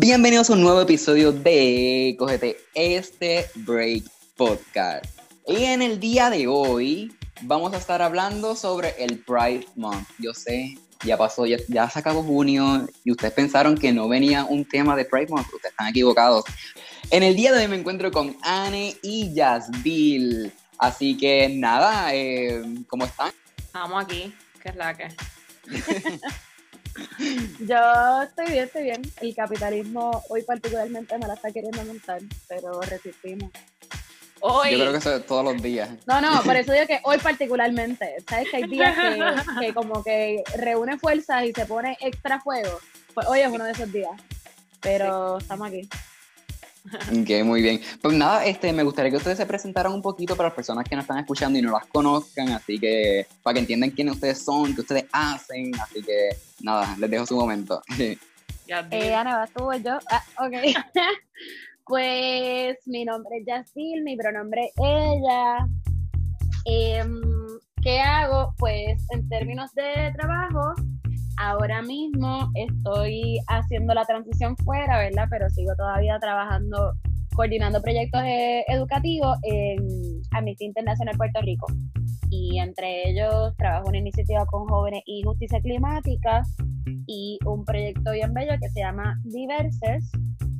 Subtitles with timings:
[0.00, 4.02] Bienvenidos a un nuevo episodio de Cógete este Break
[4.36, 5.04] Podcast.
[5.46, 7.12] Y en el día de hoy
[7.42, 10.08] vamos a estar hablando sobre el Pride Month.
[10.18, 14.44] Yo sé, ya pasó, ya, ya se acabó junio y ustedes pensaron que no venía
[14.46, 15.46] un tema de Pride Month.
[15.54, 16.44] Ustedes están equivocados.
[17.10, 20.52] En el día de hoy me encuentro con Anne y Yasbil.
[20.82, 23.30] Así que nada, eh, ¿cómo están?
[23.56, 25.06] Estamos aquí, que es la que.
[27.60, 29.02] Yo estoy bien, estoy bien.
[29.20, 33.52] El capitalismo hoy particularmente me la está queriendo montar, pero resistimos.
[34.40, 34.72] Hoy.
[34.72, 35.88] Yo creo que eso es todos los días.
[36.04, 38.16] No, no, por eso digo que hoy particularmente.
[38.28, 42.80] ¿Sabes que hay días que, que como que reúne fuerzas y se pone extra fuego?
[43.14, 44.20] Pues hoy es uno de esos días.
[44.80, 45.88] Pero estamos aquí.
[46.84, 47.80] Ok, muy bien.
[48.00, 50.96] Pues nada, este, me gustaría que ustedes se presentaran un poquito para las personas que
[50.96, 54.74] nos están escuchando y no las conozcan, así que para que entiendan quiénes ustedes son,
[54.74, 56.30] qué ustedes hacen, así que
[56.60, 57.82] nada, les dejo su momento.
[58.90, 59.98] Eh, Ana, ¿vas tú o yo?
[60.10, 60.54] Ah, ok.
[61.84, 65.66] pues mi nombre es Yacil, mi pronombre es ella.
[66.64, 67.20] Em,
[67.82, 68.54] ¿Qué hago?
[68.58, 70.74] Pues en términos de trabajo,
[71.36, 75.26] ahora mismo estoy haciendo la transición fuera, ¿verdad?
[75.30, 76.92] Pero sigo todavía trabajando,
[77.34, 81.66] coordinando proyectos eh, educativos en Amnistía Internacional Puerto Rico.
[82.30, 86.42] Y entre ellos trabajo una iniciativa con jóvenes y justicia climática
[87.06, 90.10] y un proyecto bien bello que se llama Diverses,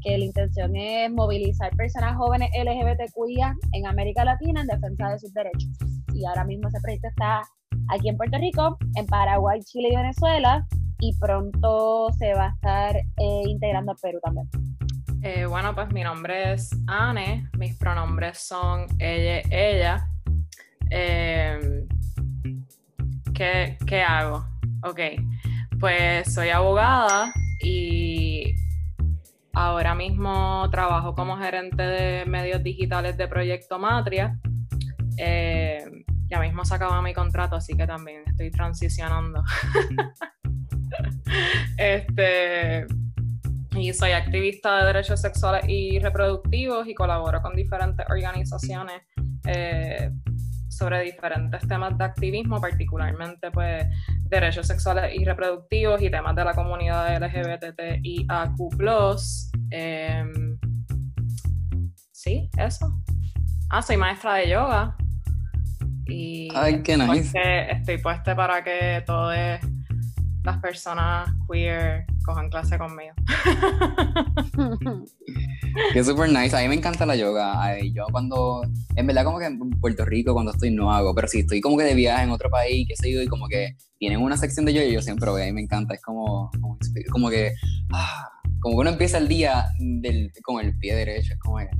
[0.02, 5.32] que la intención es movilizar personas jóvenes LGBTQIA en América Latina en defensa de sus
[5.32, 5.70] derechos.
[6.12, 7.42] Y ahora mismo ese proyecto está
[7.88, 10.66] aquí en Puerto Rico, en Paraguay, Chile y Venezuela,
[11.00, 14.48] y pronto se va a estar eh, integrando a Perú también.
[15.22, 20.08] Eh, bueno, pues mi nombre es Anne, mis pronombres son ella, ella.
[20.90, 21.86] Eh,
[23.34, 24.44] ¿qué, ¿Qué hago?
[24.84, 25.00] Ok,
[25.78, 28.54] pues soy abogada y
[29.52, 34.38] ahora mismo trabajo como gerente de medios digitales de Proyecto Matria.
[36.32, 39.44] Ya mismo se acaba mi contrato, así que también estoy transicionando.
[41.76, 42.86] este,
[43.76, 49.02] y soy activista de derechos sexuales y reproductivos y colaboro con diferentes organizaciones
[49.46, 50.10] eh,
[50.70, 53.84] sobre diferentes temas de activismo, particularmente pues
[54.22, 58.56] derechos sexuales y reproductivos y temas de la comunidad LGBTIAQ+.
[59.70, 60.24] Eh,
[62.10, 63.02] sí, eso.
[63.68, 64.96] Ah, soy maestra de yoga.
[66.06, 67.32] Y Ay, qué nice.
[67.70, 69.60] estoy puesta para que todas
[70.44, 73.14] las personas queer cojan clase conmigo.
[75.92, 76.56] Que súper nice.
[76.56, 77.62] A mí me encanta la yoga.
[77.62, 78.62] Ay, yo cuando,
[78.94, 81.78] en verdad como que en Puerto Rico cuando estoy no hago, pero si estoy como
[81.78, 84.66] que de viaje en otro país, qué sé yo, y como que tienen una sección
[84.66, 85.94] de yoga y yo siempre voy, a mí me encanta.
[85.94, 86.78] Es como, como,
[87.10, 87.52] como que,
[87.92, 88.28] ah,
[88.60, 91.70] como que uno empieza el día del, con el pie derecho, es como que,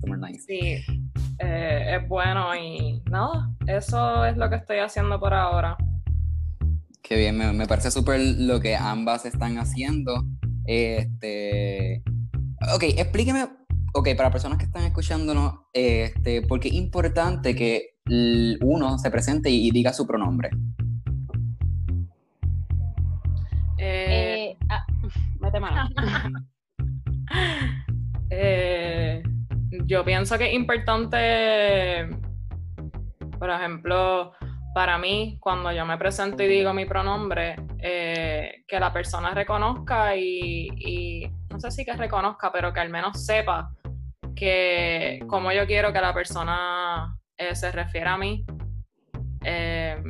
[0.00, 0.40] súper nice.
[0.46, 0.94] Sí,
[1.38, 5.76] eh, es bueno y nada, eso es lo que estoy haciendo por ahora.
[7.02, 10.24] Qué bien, me, me parece súper lo que ambas están haciendo.
[10.64, 12.02] Este,
[12.74, 13.48] ok, explíqueme,
[13.92, 17.96] ok, para personas que están escuchándonos, este, porque es importante que
[18.60, 20.50] uno se presente y, y diga su pronombre.
[23.78, 24.84] Eh, Eh, ah,
[25.40, 25.88] mete mano.
[28.30, 29.22] eh,
[29.86, 32.08] yo pienso que es importante,
[33.38, 34.32] por ejemplo,
[34.74, 40.16] para mí, cuando yo me presento y digo mi pronombre, eh, que la persona reconozca
[40.16, 43.70] y, y no sé si que reconozca, pero que al menos sepa
[44.34, 48.44] que como yo quiero que la persona eh, se refiera a mí
[49.44, 50.02] eh,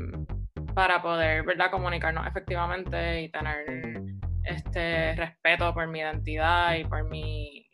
[0.75, 1.71] para poder ¿verdad?
[1.71, 4.03] comunicarnos efectivamente y tener
[4.44, 7.67] este respeto por mi identidad y por mi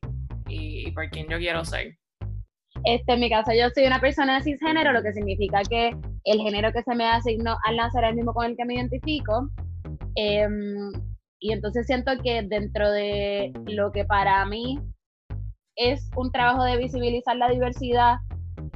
[0.49, 1.99] y, y por quien yo quiero ser.
[2.85, 5.97] Este, en mi caso, yo soy una persona cisgénero, lo que significa que
[6.31, 8.75] el género que se me asignó al nacer es el mismo con el que me
[8.75, 9.49] identifico.
[10.15, 10.91] Em,
[11.41, 14.79] y entonces siento que dentro de lo que para mí
[15.77, 18.17] es un trabajo de visibilizar la diversidad,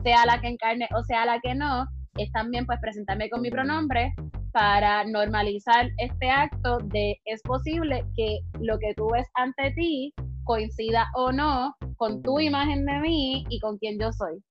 [0.04, 3.50] sea la que encarne o sea la que no, es también pues presentarme con mi
[3.50, 4.12] pronombre
[4.52, 10.12] para normalizar este acto de es posible que lo que tú ves ante ti
[10.44, 14.42] coincida o no con tu imagen de mí y con quien yo soy.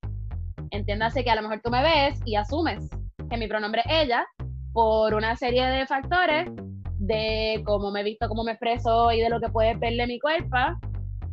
[0.72, 2.90] Entiéndase que a lo mejor tú me ves y asumes
[3.30, 4.26] que mi pronombre es ella
[4.74, 6.50] por una serie de factores
[6.98, 10.20] de cómo me he visto, cómo me expreso y de lo que puedes verle mi
[10.20, 10.58] cuerpo.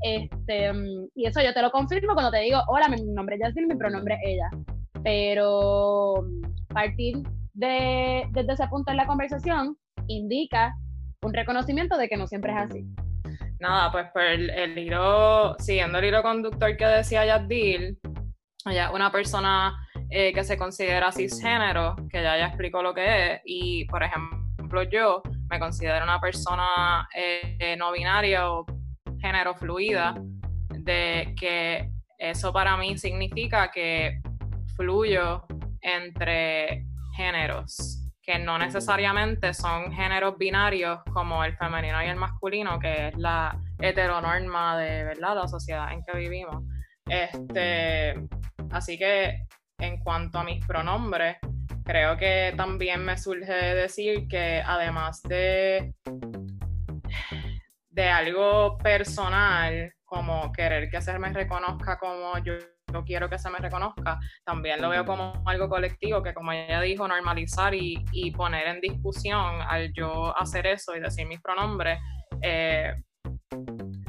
[0.03, 0.71] Este,
[1.15, 3.79] y eso yo te lo confirmo cuando te digo, hola, mi nombre es Jasmine, mi
[3.79, 4.51] pronombre es ella.
[5.03, 6.25] pero
[6.69, 7.17] partir
[7.55, 9.77] de, desde ese punto en la conversación
[10.07, 10.75] indica
[11.23, 12.87] un reconocimiento de que no siempre es así.
[13.59, 17.99] Nada, pues por el, el hilo, siguiendo el hilo conductor que decía Yadil,
[18.65, 23.85] una persona eh, que se considera cisgénero, que ya ya explicó lo que es, y
[23.87, 28.67] por ejemplo yo me considero una persona eh, no binaria o
[29.21, 30.15] género fluida,
[30.71, 34.21] de que eso para mí significa que
[34.77, 35.45] fluyo
[35.81, 36.85] entre
[37.17, 43.17] géneros, que no necesariamente son géneros binarios como el femenino y el masculino, que es
[43.17, 45.37] la heteronorma de ¿verdad?
[45.37, 46.65] la sociedad en que vivimos.
[47.07, 48.15] Este,
[48.71, 49.47] así que
[49.79, 51.37] en cuanto a mis pronombres,
[51.85, 55.95] creo que también me surge decir que además de,
[57.91, 62.55] de algo personal, como querer que se me reconozca como yo,
[63.05, 67.07] quiero que se me reconozca, también lo veo como algo colectivo, que como ella dijo,
[67.07, 68.05] normalizar y,
[68.37, 71.99] poner en discusión al yo hacer eso y decir mis pronombres,
[72.43, 72.95] eh,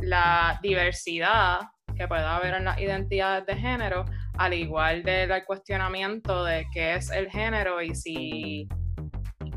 [0.01, 1.59] la diversidad
[1.99, 4.05] que pueda haber en las identidades de género,
[4.37, 8.69] al igual del cuestionamiento de qué es el género y si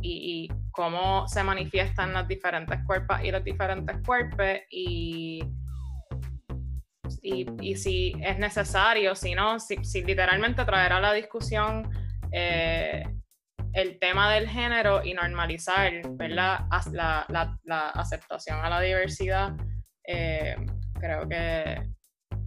[0.02, 5.44] y, cómo se manifiestan las diferentes cuerpos y los diferentes cuerpos y,
[7.22, 11.88] y, si es necesario, si no, si, literalmente traer a la discusión
[12.32, 13.04] eh,
[13.74, 16.60] el tema del género y normalizar ¿verdad?
[16.90, 17.26] La,
[17.64, 19.52] la, aceptación a la diversidad,
[20.08, 20.56] eh,
[20.98, 21.92] creo que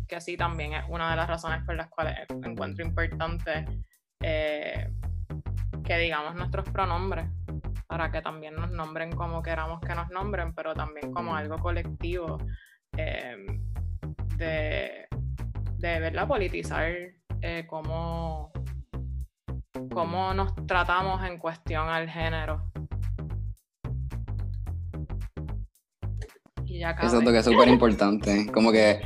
[0.08, 3.66] que sí también es una de las razones por las cuales encuentro importante
[4.22, 4.90] eh,
[5.84, 7.28] que digamos nuestros pronombres,
[7.88, 12.38] para que también nos nombren como queramos que nos nombren, pero también como algo colectivo
[12.98, 13.62] em,
[14.38, 15.08] de,
[15.78, 16.28] de ¿verdad?
[16.28, 16.92] politizar
[17.42, 18.52] eh, cómo,
[19.94, 22.72] cómo nos tratamos en cuestión al género.
[26.80, 28.52] Lo que es súper importante.
[28.52, 29.00] Como que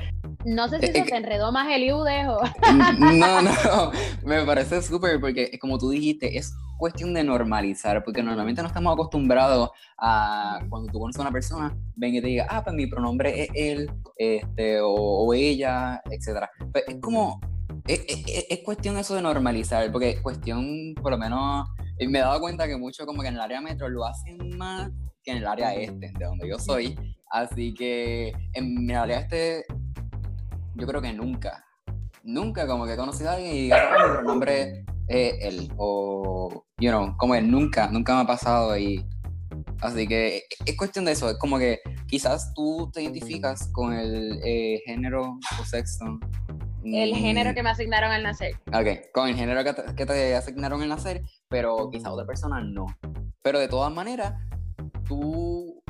[0.46, 2.00] no sé si se te enredó más el o...
[3.00, 3.52] No, no,
[4.24, 8.94] me parece súper porque como tú dijiste, es cuestión de normalizar, porque normalmente no estamos
[8.94, 12.88] acostumbrados a cuando tú conoces a una persona, ven y te diga, ah, pues mi
[12.88, 16.46] pronombre es él, este, o, ella, etc.
[16.72, 17.42] Pues es como,
[17.86, 21.68] es, es, cuestión eso de normalizar, porque cuestión, por lo menos,
[22.00, 24.90] me he dado cuenta que mucho como que en el área metro lo hacen más
[25.22, 26.98] que en el área este, de donde yo soy.
[27.30, 29.66] Así que en el área este
[30.80, 31.66] yo creo que nunca,
[32.24, 36.66] nunca como que he conocido a alguien y diga, oh, mi nombre es él, o,
[36.80, 39.06] you know, como que nunca, nunca me ha pasado y
[39.82, 44.40] así que es cuestión de eso, es como que quizás tú te identificas con el
[44.44, 46.20] eh, género o sexo.
[46.84, 48.56] El género que me asignaron al nacer.
[48.68, 52.62] Ok, con el género que te, que te asignaron al nacer, pero quizás otra persona
[52.62, 52.88] no.
[53.42, 54.34] Pero de todas maneras,
[55.06, 55.84] tú,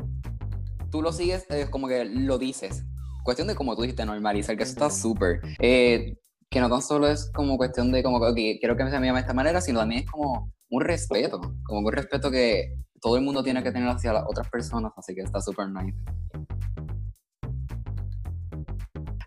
[0.89, 2.85] tú lo sigues, es como que lo dices,
[3.29, 5.39] cuestión de, como tú dijiste, normalizar, que eso está súper.
[5.59, 6.15] Eh,
[6.49, 9.19] que no tan solo es como cuestión de, como, que quiero que se me llame
[9.19, 13.23] de esta manera, sino también es como un respeto, como un respeto que todo el
[13.23, 15.95] mundo tiene que tener hacia las otras personas, así que está súper nice.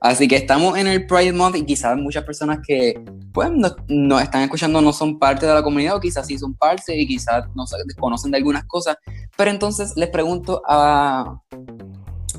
[0.00, 3.00] Así que estamos en el Pride Month y quizás muchas personas que
[3.32, 3.50] pues
[3.88, 7.06] nos están escuchando no son parte de la comunidad o quizás sí son parte y
[7.06, 8.96] quizás no desconocen de algunas cosas.
[9.36, 11.40] Pero entonces les pregunto a,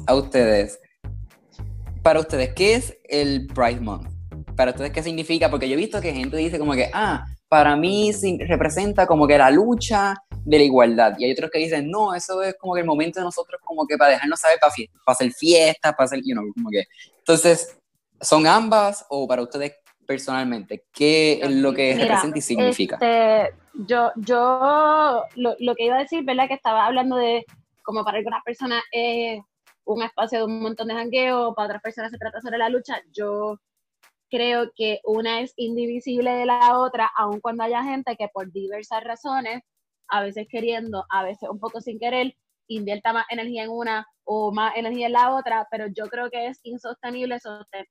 [0.06, 0.78] a ustedes,
[2.04, 4.10] para ustedes, ¿qué es el Pride Month?
[4.56, 5.50] Para ustedes, ¿qué significa?
[5.50, 8.12] Porque yo he visto que gente dice como que, ah, para mí
[8.46, 11.16] representa como que la lucha de la igualdad.
[11.18, 13.88] Y hay otros que dicen, no, eso es como que el momento de nosotros como
[13.88, 14.74] que para dejarnos saber, para,
[15.06, 16.84] para hacer fiesta, para hacer, you know, como que...
[17.20, 17.80] Entonces,
[18.20, 19.74] ¿son ambas o para ustedes
[20.06, 20.84] personalmente?
[20.92, 22.96] ¿Qué es lo que representa y significa?
[22.96, 23.56] Este,
[23.88, 26.48] yo, yo lo, lo, que iba a decir, ¿verdad?
[26.50, 27.46] Que estaba hablando de
[27.82, 29.40] como para algunas personas es
[29.86, 33.02] un espacio de un montón de jangueo, para otras personas se trata sobre la lucha,
[33.12, 33.60] yo
[34.30, 39.04] creo que una es indivisible de la otra, aun cuando haya gente que por diversas
[39.04, 39.62] razones,
[40.08, 42.36] a veces queriendo, a veces un poco sin querer,
[42.68, 46.48] invierta más energía en una o más energía en la otra, pero yo creo que
[46.48, 47.38] es insostenible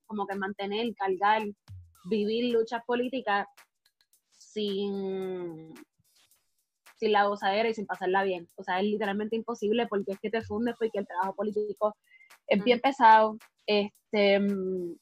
[0.06, 1.42] como que mantener, cargar,
[2.06, 3.46] vivir luchas políticas
[4.38, 5.72] sin,
[7.02, 8.48] sin la gozadera y sin pasarla bien.
[8.54, 11.96] O sea, es literalmente imposible porque es que te fundes porque el trabajo político
[12.46, 13.38] es bien pesado.
[13.66, 14.94] Este, mm,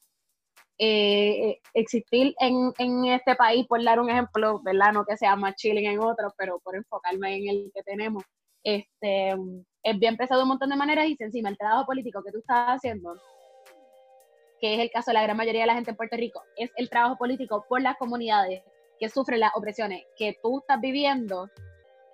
[0.79, 4.95] eh, existir en, en, este país, por dar un ejemplo, ¿verdad?
[4.95, 8.25] No que sea más chilling en otro, pero por enfocarme en el que tenemos,
[8.65, 12.23] este, mm, es bien pesado de un montón de maneras y encima el trabajo político
[12.25, 13.13] que tú estás haciendo,
[14.59, 16.71] que es el caso de la gran mayoría de la gente en Puerto Rico, es
[16.77, 18.63] el trabajo político por las comunidades
[18.99, 21.51] que sufre las opresiones que tú estás viviendo,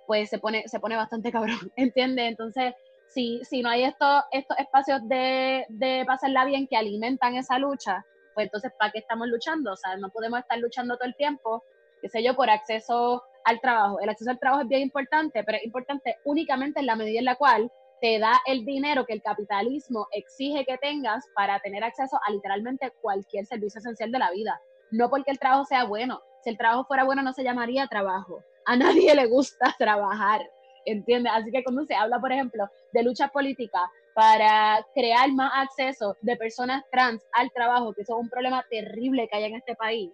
[0.06, 2.28] pues se pone, se pone bastante cabrón, ¿entiendes?
[2.28, 2.74] Entonces,
[3.08, 8.04] si, si no hay estos, estos espacios de, de pasarla bien que alimentan esa lucha,
[8.34, 9.72] pues entonces, ¿para qué estamos luchando?
[9.72, 11.64] O sea, no podemos estar luchando todo el tiempo,
[12.02, 13.98] qué sé yo, por acceso al trabajo.
[14.00, 17.24] El acceso al trabajo es bien importante, pero es importante únicamente en la medida en
[17.24, 22.18] la cual te da el dinero que el capitalismo exige que tengas para tener acceso
[22.26, 24.60] a literalmente cualquier servicio esencial de la vida.
[24.90, 26.20] No porque el trabajo sea bueno.
[26.42, 28.42] Si el trabajo fuera bueno, no se llamaría trabajo.
[28.66, 30.42] A nadie le gusta trabajar,
[30.84, 31.32] ¿entiendes?
[31.34, 33.80] Así que cuando se habla, por ejemplo, de lucha política
[34.14, 39.28] para crear más acceso de personas trans al trabajo, que eso es un problema terrible
[39.28, 40.10] que hay en este país,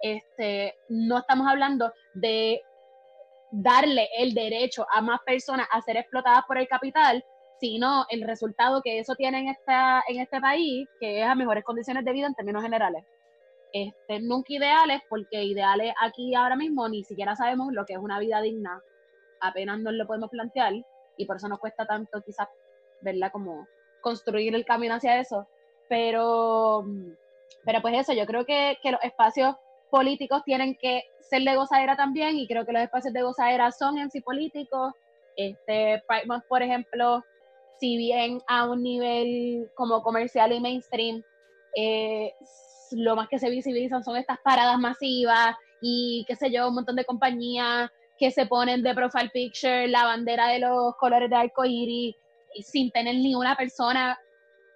[0.00, 2.60] este, no estamos hablando de
[3.52, 7.24] darle el derecho a más personas a ser explotadas por el capital,
[7.60, 11.62] sino el resultado que eso tiene en, esta, en este país, que es a mejores
[11.62, 13.04] condiciones de vida en términos generales.
[13.72, 18.18] Este, nunca ideales, porque ideales aquí ahora mismo ni siquiera sabemos lo que es una
[18.18, 18.82] vida digna,
[19.40, 20.74] apenas nos lo podemos plantear,
[21.16, 22.48] y por eso nos cuesta tanto quizás,
[23.00, 23.32] ¿verdad?
[23.32, 23.66] Como
[24.00, 25.46] construir el camino hacia eso.
[25.88, 26.84] Pero,
[27.64, 29.56] pero pues eso, yo creo que, que los espacios
[29.90, 33.98] políticos tienen que ser de gozadera también y creo que los espacios de gozadera son
[33.98, 34.94] en sí políticos.
[35.36, 37.22] Este, Pride por ejemplo,
[37.78, 41.22] si bien a un nivel como comercial y mainstream,
[41.76, 42.34] eh,
[42.92, 46.96] lo más que se visibilizan son estas paradas masivas y qué sé yo, un montón
[46.96, 51.64] de compañías que se ponen de profile picture la bandera de los colores de arco
[51.64, 52.14] iris
[52.60, 54.18] sin tener ni una persona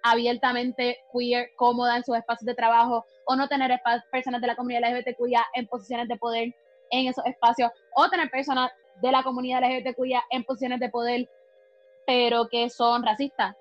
[0.03, 3.79] abiertamente queer, cómoda en sus espacios de trabajo, o no tener
[4.11, 6.55] personas de la comunidad LGBTQIA en posiciones de poder
[6.91, 11.29] en esos espacios, o tener personas de la comunidad LGBTQIA en posiciones de poder,
[12.05, 13.55] pero que son racistas,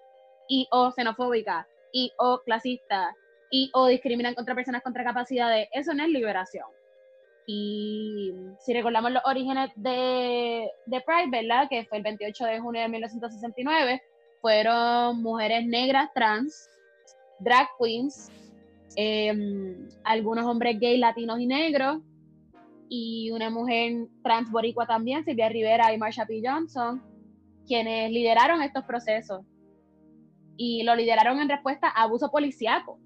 [0.49, 3.15] y o xenofóbicas, y o clasistas,
[3.51, 5.69] y o discriminan contra personas contra capacidades.
[5.73, 6.67] Eso no es liberación.
[7.47, 11.69] Y si recordamos los orígenes de, de Pride.
[11.71, 14.03] Que fue el 28 de junio de 1969,
[14.41, 16.69] fueron mujeres negras trans,
[17.39, 18.31] drag queens,
[18.97, 21.99] em, algunos hombres gay, latinos y negros,
[22.89, 26.41] y una mujer trans boricua también, Silvia Rivera y Marsha P.
[26.45, 27.03] Johnson,
[27.67, 29.45] quienes lideraron estos procesos.
[30.57, 32.99] Y lo lideraron en respuesta a abuso policiaco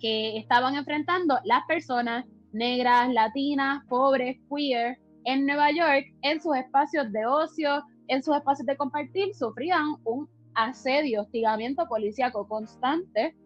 [0.00, 7.12] que estaban enfrentando las personas negras, latinas, pobres, queer en Nueva York en sus espacios
[7.12, 13.36] de ocio, en sus espacios de compartir, sufrían un asedio, hostigamiento policíaco constante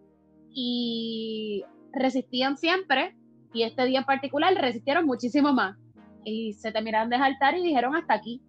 [0.50, 3.16] y resistían siempre
[3.52, 5.76] y este día en particular resistieron muchísimo más
[6.24, 8.42] y se terminaron de saltar y dijeron hasta aquí.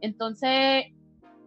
[0.00, 0.86] Entonces,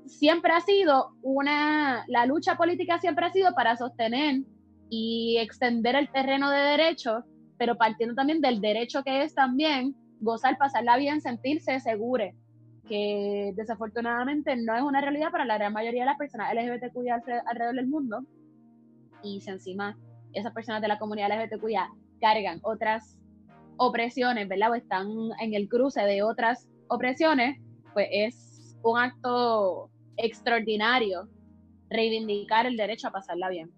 [0.06, 4.42] siempre ha sido una, la lucha política siempre ha sido para sostener
[4.89, 7.24] y extender el terreno de derechos,
[7.58, 12.32] pero partiendo también del derecho que es también gozar, pasarla bien, sentirse seguro
[12.88, 17.75] que desafortunadamente no es una realidad para la gran mayoría de las personas LGBTQIA alrededor
[17.75, 18.24] del mundo.
[19.24, 19.98] Y si encima
[20.34, 21.89] esas personas de la comunidad LGBTQIA
[22.22, 23.20] cargan otras
[23.77, 24.72] opresiones, ¿verdad?
[24.72, 25.08] O están
[25.39, 27.60] en el cruce de otras opresiones,
[27.94, 31.27] pues es un acto extraordinario
[31.89, 33.72] reivindicar el derecho a pasarla bien.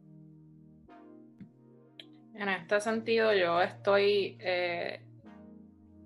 [2.40, 5.02] En este sentido, yo estoy eh,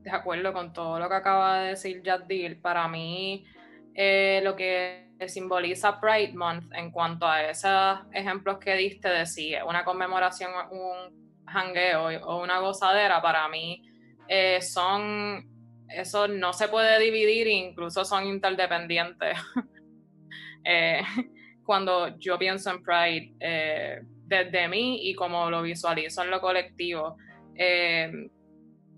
[0.02, 2.60] de acuerdo con todo lo que acaba de decir Jadil.
[2.60, 3.46] Para mí,
[3.94, 9.54] eh, lo que simboliza Pride Month en cuanto a esos ejemplos que diste de si
[9.64, 13.84] una conmemoración, un hangueo o una gozadera, para mí
[14.28, 15.48] eh, son,
[15.88, 19.38] eso no se puede dividir, incluso son interdependientes.
[21.64, 27.18] cuando yo pienso en Pride, desde mí y como lo visualizo en lo colectivo.
[27.56, 28.30] Eh,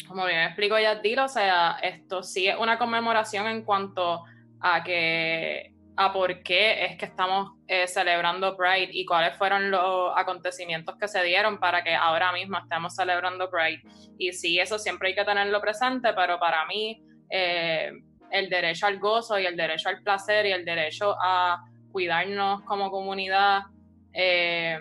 [0.07, 4.23] como bien explico ya o sea, esto sí es una conmemoración en cuanto
[4.59, 10.11] a que a por qué es que estamos eh, celebrando Pride y cuáles fueron los
[10.15, 13.81] acontecimientos que se dieron para que ahora mismo estemos celebrando Pride.
[14.17, 17.91] Y sí, eso siempre hay que tenerlo presente, pero para mí eh,
[18.29, 21.63] el derecho al gozo y el derecho al placer y el derecho a
[21.93, 23.63] cuidarnos como comunidad
[24.11, 24.77] eh,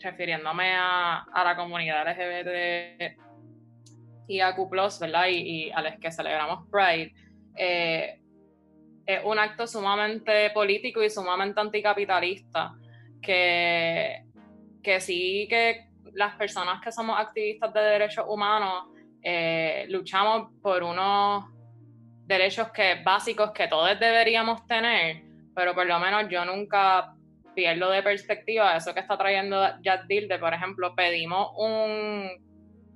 [0.00, 3.18] refiriéndome a, la comunidad LGBT
[4.28, 4.68] y a Q+,
[5.00, 5.26] ¿verdad?
[5.28, 7.12] Y, a los que celebramos Pride,
[7.56, 8.20] eh,
[9.06, 12.74] es un acto sumamente político y sumamente anticapitalista
[13.22, 14.22] que,
[14.82, 18.84] que sí que las personas que somos activistas de derechos humanos
[19.22, 21.46] eh, luchamos por unos
[22.26, 25.22] derechos que básicos que todos deberíamos tener,
[25.54, 27.14] pero por lo menos yo nunca
[27.58, 32.30] pierdo de perspectiva eso que está trayendo Jack Dilde, por ejemplo, pedimos un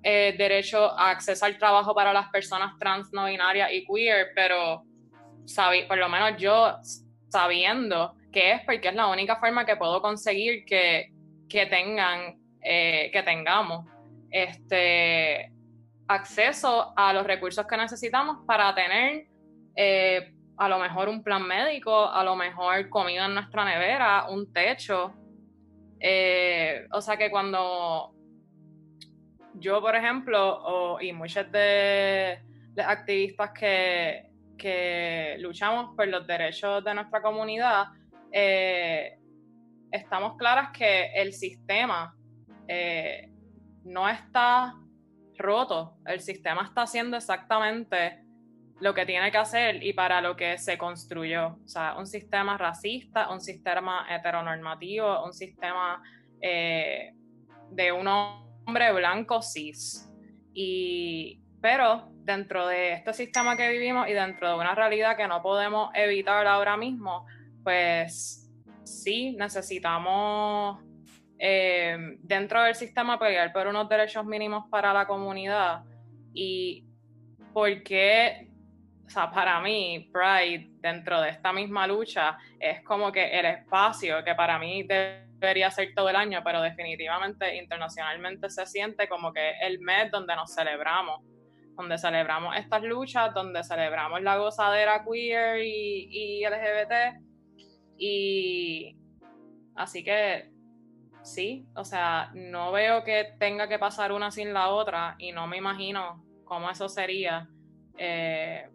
[0.04, 4.84] eh, derecho a acceso al trabajo para las personas trans, no binarias y queer, pero
[5.88, 6.76] por lo menos yo
[7.28, 11.10] sabiendo que es porque es la única forma que puedo conseguir que,
[11.68, 13.84] tengan, eh, que tengamos
[14.30, 15.50] este
[16.06, 19.26] acceso a los recursos que necesitamos para tener
[19.74, 24.52] eh, a lo mejor un plan médico, a lo mejor comida en nuestra nevera, un
[24.52, 25.14] techo.
[25.98, 28.14] Eh, o sea que cuando
[29.54, 32.40] yo, por ejemplo, y muchos de
[32.74, 34.28] los activistas que,
[35.40, 37.86] luchamos por los derechos de nuestra comunidad,
[38.30, 39.18] eh,
[39.90, 42.14] estamos claras que el sistema
[43.84, 44.74] no está
[45.36, 48.21] roto, el sistema está haciendo exactamente
[48.82, 51.58] lo que tiene que hacer y para lo que se construyó.
[51.64, 56.02] O sea, un sistema racista, un sistema heteronormativo, un sistema
[56.40, 57.14] eh,
[57.70, 60.10] de un hombre blanco cis.
[60.52, 65.40] Y, pero dentro de este sistema que vivimos y dentro de una realidad que no
[65.42, 67.24] podemos evitar ahora mismo,
[67.62, 68.50] pues
[68.82, 70.82] sí necesitamos
[71.38, 75.84] eh, dentro del sistema pelear por unos derechos mínimos para la comunidad
[76.34, 76.84] y
[77.52, 78.48] por qué,
[79.12, 84.24] o sea, para mí, Pride, dentro de esta misma lucha, es como que el espacio
[84.24, 89.58] que para mí debería ser todo el año, pero definitivamente internacionalmente se siente como que
[89.60, 91.20] el mes donde nos celebramos,
[91.76, 97.20] donde celebramos estas luchas, donde celebramos la gozadera queer y, y LGBT.
[97.98, 98.96] Y
[99.74, 100.50] así que
[101.22, 105.46] sí, o sea, no veo que tenga que pasar una sin la otra y no
[105.46, 107.46] me imagino cómo eso sería,
[107.98, 108.70] eh,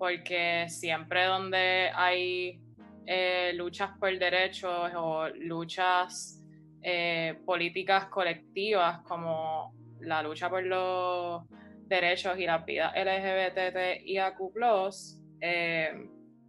[0.00, 2.58] porque siempre donde hay
[3.04, 6.42] eh, luchas por derechos o luchas
[6.82, 11.42] eh, políticas colectivas como la lucha por los
[11.86, 14.40] derechos y las vidas LGBTIAQ+,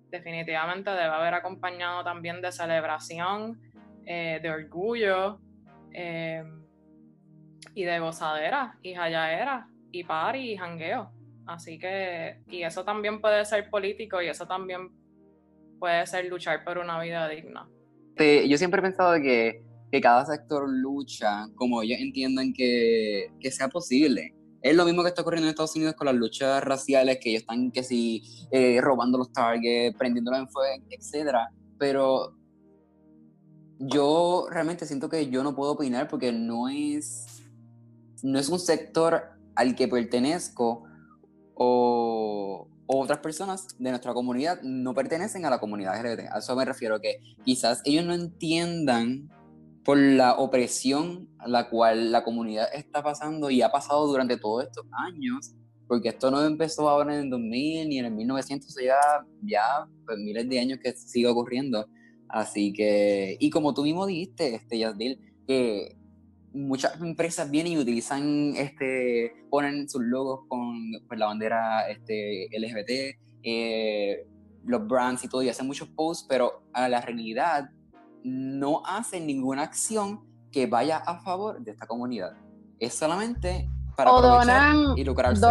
[0.10, 3.60] definitivamente debe haber acompañado también de celebración,
[4.06, 5.42] eh, de orgullo
[5.92, 6.46] eh,
[7.76, 11.21] y de gozadera y jayaera y party y jangueo.
[11.48, 14.90] Así que, y eso también puede ser político y eso también
[15.80, 17.68] puede ser luchar por una vida digna.
[18.48, 23.68] yo siempre he pensado que, que cada sector lucha como ellos entiendan que, que, sea
[23.68, 24.36] posible.
[24.62, 27.42] Es lo mismo que está ocurriendo en Estados Unidos con las luchas raciales, que ellos
[27.42, 31.36] están que si eh, robando los targets, prendiéndolos en fuego, etc.
[31.80, 32.36] Pero
[33.80, 37.44] yo realmente siento que yo no puedo opinar porque no es,
[38.22, 39.24] no es un sector
[39.56, 40.84] al que pertenezco
[41.64, 46.32] o, otras personas de nuestra comunidad no pertenecen a la comunidad LGBT.
[46.32, 49.30] A eso me refiero que quizás ellos no entiendan
[49.86, 54.86] por la opresión la cual la comunidad está pasando y ha pasado durante todos estos
[54.92, 55.54] años,
[55.88, 60.18] porque esto no empezó ahora en el 2000 ni en el 1900, ya, ya pues,
[60.18, 61.88] miles de años que sigue ocurriendo.
[62.28, 65.96] Así que, y como tú mismo dijiste, este, Yasdil, que
[66.54, 73.18] muchas empresas vienen y utilizan, este, ponen sus logos con pues, la bandera este, LGBT,
[73.44, 74.28] eh,
[74.66, 77.70] los brands y todo, y hacen muchos posts, pero a la realidad
[78.24, 82.34] no hacen ninguna acción que vaya a favor de esta comunidad.
[82.80, 85.42] Es solamente para o y lucrarse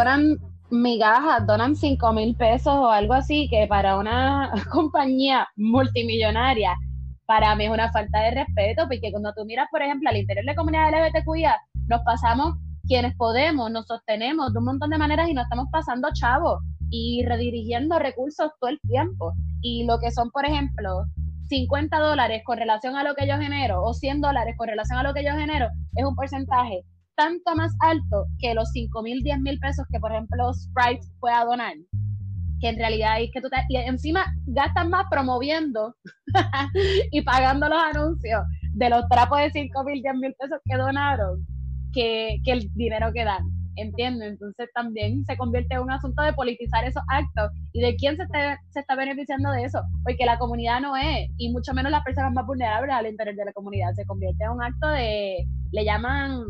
[0.70, 6.76] migajas, donan 5 mil pesos o algo así, que para una compañía multimillonaria,
[7.30, 10.44] para mí es una falta de respeto, porque cuando tú miras, por ejemplo, al interior
[10.44, 12.56] de la comunidad LGBTQIA, nos pasamos
[12.88, 17.24] quienes podemos, nos sostenemos de un montón de maneras y nos estamos pasando chavos y
[17.24, 19.32] redirigiendo recursos todo el tiempo.
[19.60, 21.04] Y lo que son, por ejemplo,
[21.48, 25.04] 50 dólares con relación a lo que yo genero o 100 dólares con relación a
[25.04, 26.82] lo que yo genero, es un porcentaje
[27.14, 31.44] tanto más alto que los 5 mil, 10 mil pesos que, por ejemplo, Sprite pueda
[31.44, 31.74] donar.
[32.60, 35.94] Que en realidad es que tú te, y encima gastan más promoviendo
[37.10, 38.42] y pagando los anuncios
[38.74, 41.46] de los trapos de 5 mil, 10 mil pesos que donaron
[41.92, 43.44] que, que el dinero que dan.
[43.76, 44.32] ¿Entiendes?
[44.32, 48.24] Entonces también se convierte en un asunto de politizar esos actos y de quién se,
[48.70, 52.32] se está beneficiando de eso, porque la comunidad no es, y mucho menos las personas
[52.34, 56.42] más vulnerables al interior de la comunidad, se convierte en un acto de, le llaman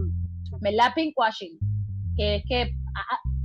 [0.61, 0.93] ¿verdad?
[0.95, 1.59] Pinkwashing,
[2.17, 2.75] que es que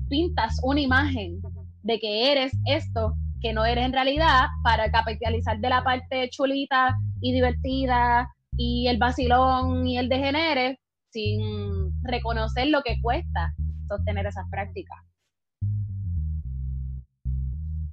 [0.10, 1.42] pintas una imagen
[1.86, 6.98] de que eres esto que no eres en realidad para capitalizar de la parte chulita
[7.22, 10.80] y divertida y el vacilón y el degenere
[11.12, 13.54] sin reconocer lo que cuesta
[13.88, 14.98] sostener esas prácticas.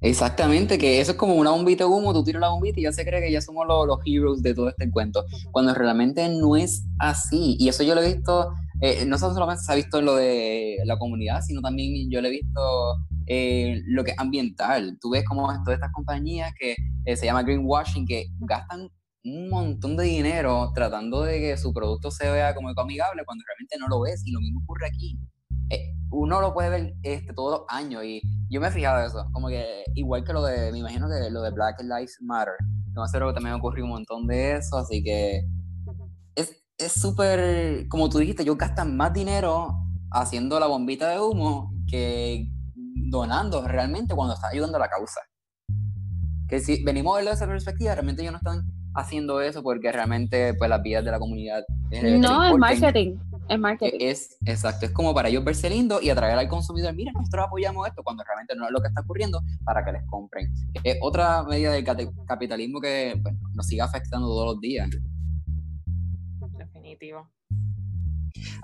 [0.01, 2.93] Exactamente, que eso es como una bombita de humo, tú tiras la bombita y ya
[2.93, 6.57] se cree que ya somos los, los heroes de todo este cuento, cuando realmente no
[6.57, 7.57] es así.
[7.61, 8.53] Y eso yo lo he visto
[8.85, 12.27] eh, no solamente se ha visto en lo de la comunidad, sino también yo lo
[12.27, 12.61] he visto
[13.33, 14.99] en lo que es ambiental.
[15.01, 18.89] Tú ves como todas estas compañías que eh, se llama greenwashing, que gastan
[19.25, 23.77] un montón de dinero tratando de que su producto se vea como amigable cuando realmente
[23.79, 25.19] no lo es y lo mismo ocurre aquí.
[25.71, 28.05] Eh, uno lo puede ver este, todos los años.
[28.05, 31.31] Y yo me he fijado eso, como que igual que lo de, me imagino que
[31.31, 32.55] lo de Black Lives Matter,
[32.93, 35.43] no sé, que también ocurrió un montón de eso, así que
[36.85, 39.69] es súper, como tú dijiste, ellos gastan más dinero
[40.11, 42.49] haciendo la bombita de humo que
[43.13, 45.21] donando realmente cuando está ayudando a la causa.
[46.49, 49.93] Que si venimos a verlo desde esa perspectiva, realmente ellos no están haciendo eso porque
[49.93, 53.17] realmente pues las vidas de la comunidad no es marketing
[53.49, 53.99] es marketing.
[54.01, 56.95] Es exacto es como para ellos verse lindo y atraer al consumidor.
[56.95, 60.03] Mira nosotros apoyamos esto cuando realmente no es lo que está ocurriendo para que les
[60.07, 60.53] compren.
[60.85, 61.85] Es otra medida del
[62.27, 63.21] capitalismo que
[63.55, 64.91] nos sigue afectando todos los días.
[66.59, 67.31] Definitivo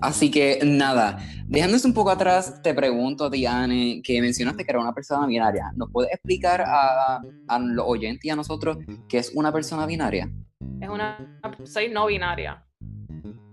[0.01, 4.93] Así que nada, dejándose un poco atrás, te pregunto Diane, que mencionaste que era una
[4.93, 5.73] persona binaria.
[5.77, 8.79] ¿Nos puedes explicar a, a los oyentes y a nosotros
[9.09, 10.31] qué es una persona binaria?
[10.81, 12.65] Es una, soy no binaria.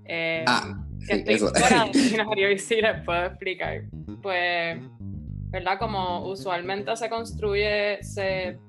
[0.06, 3.84] Eh, ah, que estoy fuera binario y sí les puedo explicar.
[4.22, 4.80] Pues,
[5.50, 5.80] ¿verdad?
[5.80, 8.60] Como usualmente se construye, se,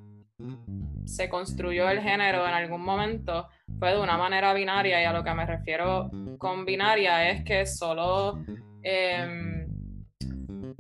[1.04, 3.48] se construyó el género en algún momento
[3.78, 7.66] fue de una manera binaria y a lo que me refiero con binaria es que
[7.66, 8.42] solo
[8.82, 9.66] em,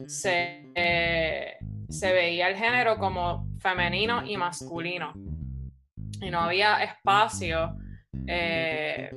[0.06, 1.56] se, eh,
[1.88, 5.12] se veía el género como femenino y masculino
[6.20, 7.76] y no había espacio
[8.26, 9.10] eh,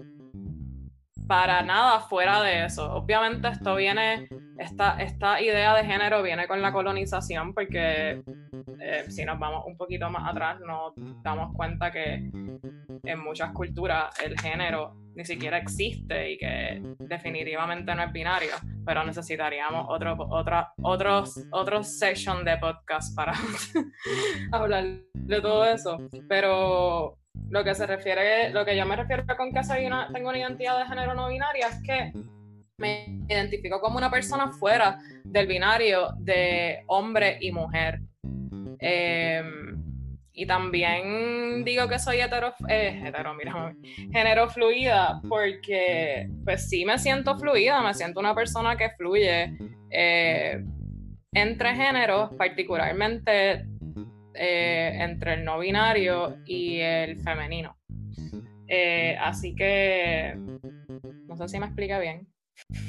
[1.28, 2.92] para nada fuera de eso.
[2.94, 4.28] Obviamente esto viene,
[4.58, 8.24] esta, esta idea de género viene con la colonización porque
[8.82, 12.30] eh, si nos vamos un poquito más atrás nos damos cuenta que
[13.04, 18.52] en muchas culturas el género ni siquiera existe y que definitivamente no es binario,
[18.86, 23.34] pero necesitaríamos otro, otra, otros, otros session de podcast para
[24.52, 25.98] hablar de todo eso.
[26.30, 27.18] Pero
[27.50, 30.38] lo que se refiere, lo que yo me refiero con que soy una, tengo una
[30.38, 32.14] identidad de género no binaria es que
[32.78, 38.00] me identifico como una persona fuera del binario de hombre y mujer.
[38.80, 39.44] Eh,
[40.40, 43.76] y también digo que soy hetero, eh, hetero, mira,
[44.10, 49.58] género fluida, porque pues sí me siento fluida, me siento una persona que fluye
[49.90, 50.64] eh,
[51.34, 53.66] entre géneros, particularmente
[54.34, 57.76] eh, entre el no binario y el femenino.
[59.20, 60.38] así que
[61.28, 62.30] no sé si me explica bien.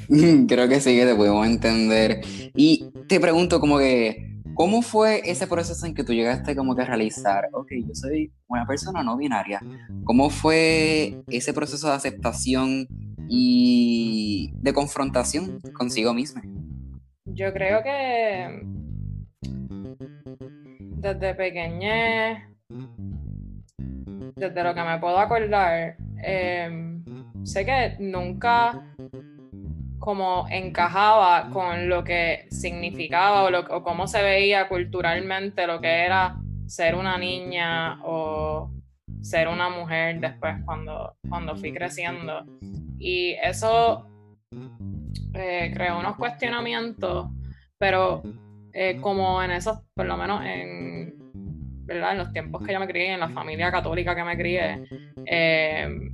[0.47, 2.21] Creo que sí que te podemos entender.
[2.55, 6.83] Y te pregunto como que ¿Cómo fue ese proceso en que tú llegaste como que
[6.83, 9.61] a realizar, ok, yo soy una persona no binaria?
[10.05, 12.87] ¿Cómo fue ese proceso de aceptación
[13.29, 16.43] y de confrontación consigo misma?
[17.27, 18.63] Yo creo que
[21.01, 22.51] desde pequeña,
[24.37, 27.03] desde lo que me puedo acordar, em,
[27.45, 28.83] sé que nunca
[30.01, 36.37] como encajaba con lo que significaba o, lo, cómo se veía culturalmente lo que era
[36.67, 38.71] ser una niña o
[39.21, 42.45] ser una mujer después cuando, cuando fui creciendo.
[42.99, 44.07] Y eso
[45.35, 47.27] eh, creó unos cuestionamientos,
[47.79, 48.23] pero
[48.73, 51.15] eh, como en esos, por lo menos en,
[51.85, 52.13] ¿verdad?
[52.13, 54.83] en los tiempos que yo me crié, en la familia católica que me crié,
[55.27, 56.11] eh,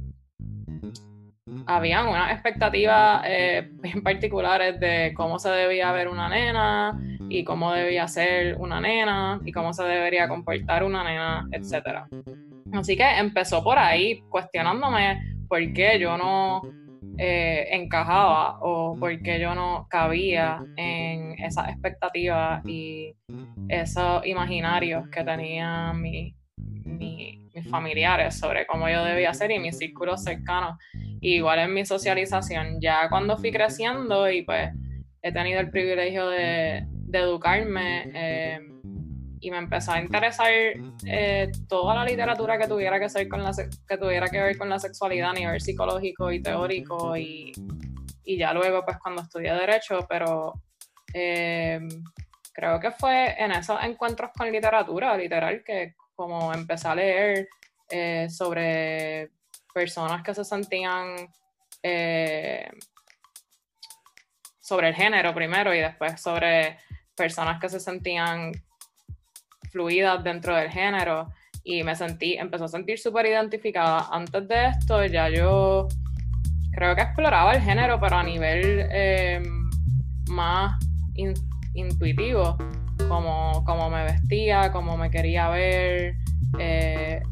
[1.66, 6.98] habían unas expectativas eh, bien particulares de cómo se debía ver una nena
[7.28, 12.04] y cómo debía ser una nena y cómo se debería comportar una nena, etc.
[12.72, 16.62] Así que empezó por ahí cuestionándome por qué yo no
[17.18, 23.14] eh, encajaba o por qué yo no cabía en esas expectativas y
[23.68, 25.24] esos imaginarios que
[26.56, 30.78] tenían mis familiares sobre cómo yo debía ser y mis círculos cercanos
[31.20, 32.80] igual en mi socialización.
[32.80, 34.70] Ya cuando fui creciendo y pues
[35.22, 38.60] he tenido el privilegio de, educarme eh,
[39.40, 40.50] y me empezó a interesar
[41.06, 43.52] eh, toda la literatura que tuviera que, ser con la,
[43.88, 47.52] que tuviera que ver con la sexualidad a nivel psicológico y teórico y,
[48.26, 50.52] ya luego pues cuando estudié derecho, pero
[51.14, 51.80] eh,
[52.52, 57.48] creo que fue en esos encuentros con literatura, literal, que como empecé a leer
[58.28, 59.30] sobre
[59.72, 61.28] personas que se sentían
[61.82, 62.68] eh,
[64.58, 66.78] sobre el género primero y después sobre
[67.14, 68.50] personas que se sentían
[69.70, 71.28] fluidas dentro del género
[71.62, 74.08] y me sentí, empezó a sentir súper identificada.
[74.10, 75.86] Antes de esto ya yo
[76.72, 79.70] creo que exploraba el género, pero a nivel em,
[80.28, 80.76] más
[81.74, 82.56] intuitivo,
[83.08, 86.16] como, como me vestía, como me quería ver,
[86.58, 87.22] eh,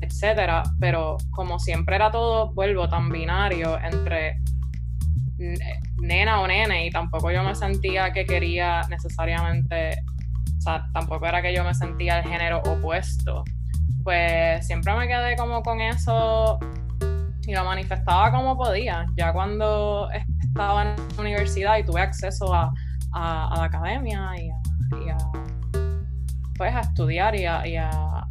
[0.00, 0.62] etcétera.
[0.80, 4.36] Pero como siempre era todo, vuelvo tan binario entre
[5.98, 9.98] nena o nene, y tampoco yo me sentía que quería necesariamente,
[10.56, 13.44] o sea, tampoco era que yo me sentía el género opuesto.
[14.02, 16.58] Pues siempre me quedé como con eso
[17.46, 19.06] y lo manifestaba como podía.
[19.16, 22.72] Ya cuando estaba en la universidad y tuve acceso a,
[23.12, 24.54] la academia y a,
[26.56, 28.26] pues, a estudiar y a,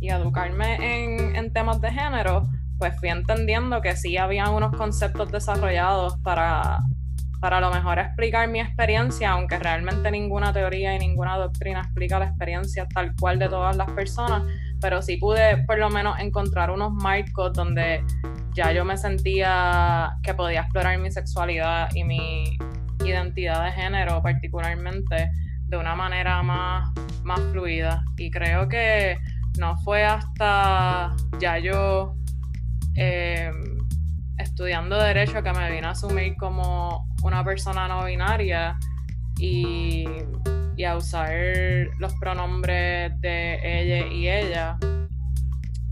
[0.00, 2.42] y educarme en, en, temas de género,
[2.78, 6.80] pues fui entendiendo que sí había unos conceptos desarrollados para,
[7.40, 12.26] para lo mejor explicar mi experiencia, aunque realmente ninguna teoría y ninguna doctrina explica la
[12.26, 14.42] experiencia tal cual de todas las personas,
[14.80, 18.02] pero sí pude por lo menos encontrar unos marcos donde
[18.54, 22.58] ya yo me sentía que podía explorar mi sexualidad y mi
[23.04, 25.30] identidad de género particularmente
[25.74, 26.90] de una manera más,
[27.24, 28.04] más fluida.
[28.16, 29.18] Y creo que
[29.58, 32.14] no fue hasta ya yo
[32.94, 33.78] em,
[34.38, 38.78] estudiando derecho que me vine a asumir como una persona no binaria
[39.38, 40.06] y,
[40.86, 41.30] a usar
[41.98, 44.76] los pronombres de ella y ella.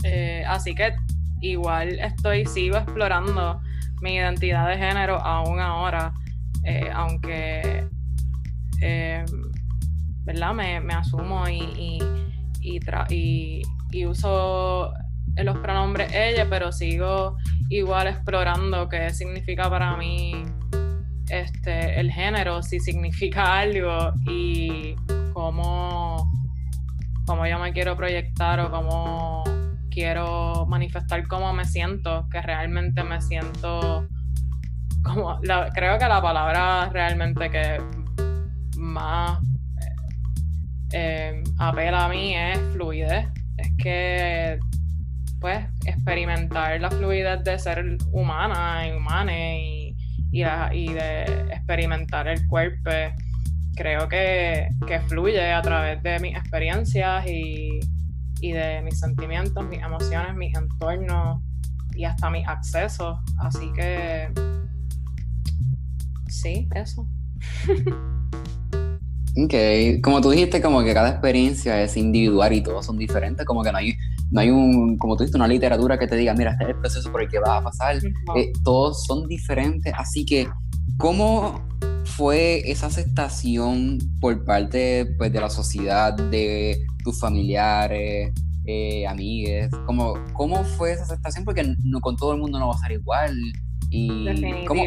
[0.03, 0.93] Eh, así que
[1.41, 3.61] igual estoy, sigo explorando
[4.01, 6.13] mi identidad de género aún ahora,
[6.63, 7.87] eh, aunque,
[8.81, 9.25] eh,
[10.25, 10.53] ¿verdad?
[10.53, 11.99] Me, asumo y,
[12.61, 14.93] y, uso
[15.35, 17.37] los pronombres ella, pero sigo
[17.69, 20.43] igual explorando qué significa para mí
[21.29, 24.95] este, el género, si significa algo y
[25.33, 26.31] cómo,
[27.25, 29.43] cómo yo me quiero proyectar o cómo
[29.89, 34.07] quiero manifestar cómo me siento, que realmente me siento
[35.03, 35.39] como,
[35.73, 37.81] creo que la palabra realmente que
[38.77, 39.39] más
[40.93, 43.27] eh, apela a mí es fluidez.
[43.57, 44.59] Es que,
[45.39, 49.95] pues, experimentar la fluidez de ser humana y humana y,
[50.31, 52.91] y, de experimentar el cuerpo,
[53.75, 57.79] creo que, que fluye a través de mis experiencias y,
[58.41, 61.41] y de mis sentimientos, mis emociones, mis entornos
[61.95, 63.19] y hasta mis accesos.
[63.39, 64.31] Así que
[66.27, 67.07] sí, eso.
[69.35, 73.63] Ok, como tú dijiste, como que cada experiencia es individual y todos son diferentes, como
[73.63, 73.95] que no hay,
[74.29, 76.79] no hay un, como tú dijiste, una literatura que te diga, mira, este es el
[76.79, 77.97] proceso por el que va a pasar,
[78.35, 80.47] eh, todos son diferentes, así que,
[80.97, 81.67] ¿cómo
[82.03, 88.31] fue esa aceptación por parte pues, de la sociedad, de tus familiares,
[88.65, 89.69] eh, amigues?
[89.87, 91.43] ¿Cómo, ¿Cómo fue esa aceptación?
[91.43, 93.35] Porque no con todo el mundo no va a ser igual.
[93.89, 94.83] Y ¿cómo,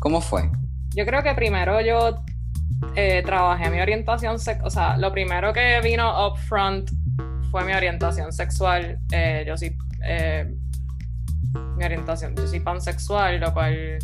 [0.00, 0.50] ¿Cómo fue?
[0.94, 2.16] Yo creo que primero yo
[2.96, 6.90] eh, trabajé mi orientación, o sea, lo primero que vino up front
[7.50, 8.98] fue mi orientación sexual.
[9.12, 10.50] Eh, yo sí, eh,
[11.76, 13.98] mi orientación, yo soy pansexual, lo cual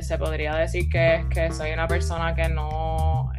[0.00, 3.30] se podría decir que es que soy una persona que no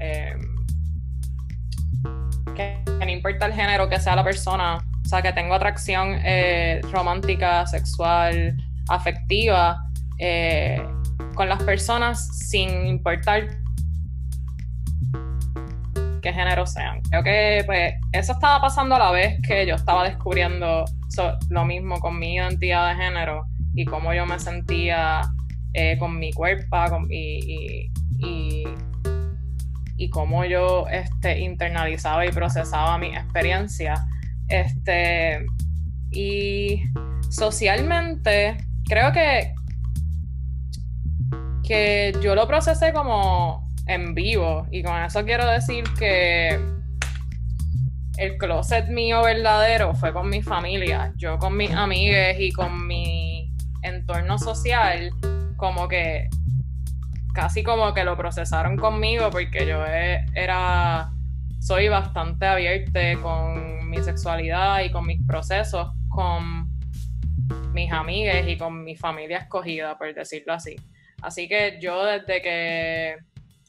[2.55, 6.15] que, no importa el género que sea la persona, o sea, que tengo atracción
[6.91, 8.55] romántica, sexual,
[8.87, 9.81] afectiva
[11.33, 13.47] con las personas sin importar
[16.27, 17.01] qué género sean.
[17.09, 20.85] Creo que pues, eso estaba pasando a la vez que yo estaba descubriendo
[21.49, 25.21] lo mismo con mi identidad de género y cómo yo me sentía
[25.73, 28.63] eh, con mi cuerpo con, y, y
[29.97, 33.95] y cómo yo este, internalizaba y procesaba mi experiencia.
[34.47, 35.43] Este,
[36.11, 36.83] y
[37.29, 39.53] socialmente, creo que,
[41.63, 44.67] que yo lo procesé como en vivo.
[44.71, 46.59] Y con eso quiero decir que
[48.17, 51.13] el closet mío verdadero fue con mi familia.
[51.17, 53.51] Yo con mis amigas y con mi
[53.83, 55.11] entorno social,
[55.55, 56.27] como que
[57.33, 61.11] casi como que lo procesaron conmigo porque yo era,
[61.59, 66.67] soy bastante abierta con mi sexualidad y con mis procesos, con
[67.73, 70.75] mis amigas y con mi familia escogida, por decirlo así.
[71.21, 73.17] Así que yo desde que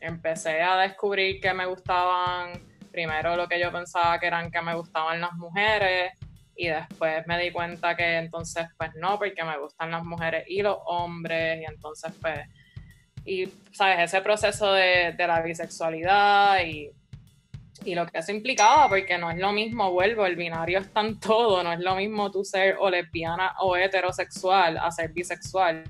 [0.00, 2.52] empecé a descubrir que me gustaban,
[2.90, 6.12] primero lo que yo pensaba que eran que me gustaban las mujeres
[6.56, 10.62] y después me di cuenta que entonces pues no, porque me gustan las mujeres y
[10.62, 12.40] los hombres y entonces pues
[13.24, 13.98] y, ¿sabes?
[14.00, 16.90] Ese proceso de, la bisexualidad y,
[17.94, 21.62] lo que eso implicaba, porque no es lo mismo, vuelvo, el binario está en todo,
[21.62, 25.84] no es lo mismo tú ser o lesbiana o heterosexual a ser bisexual.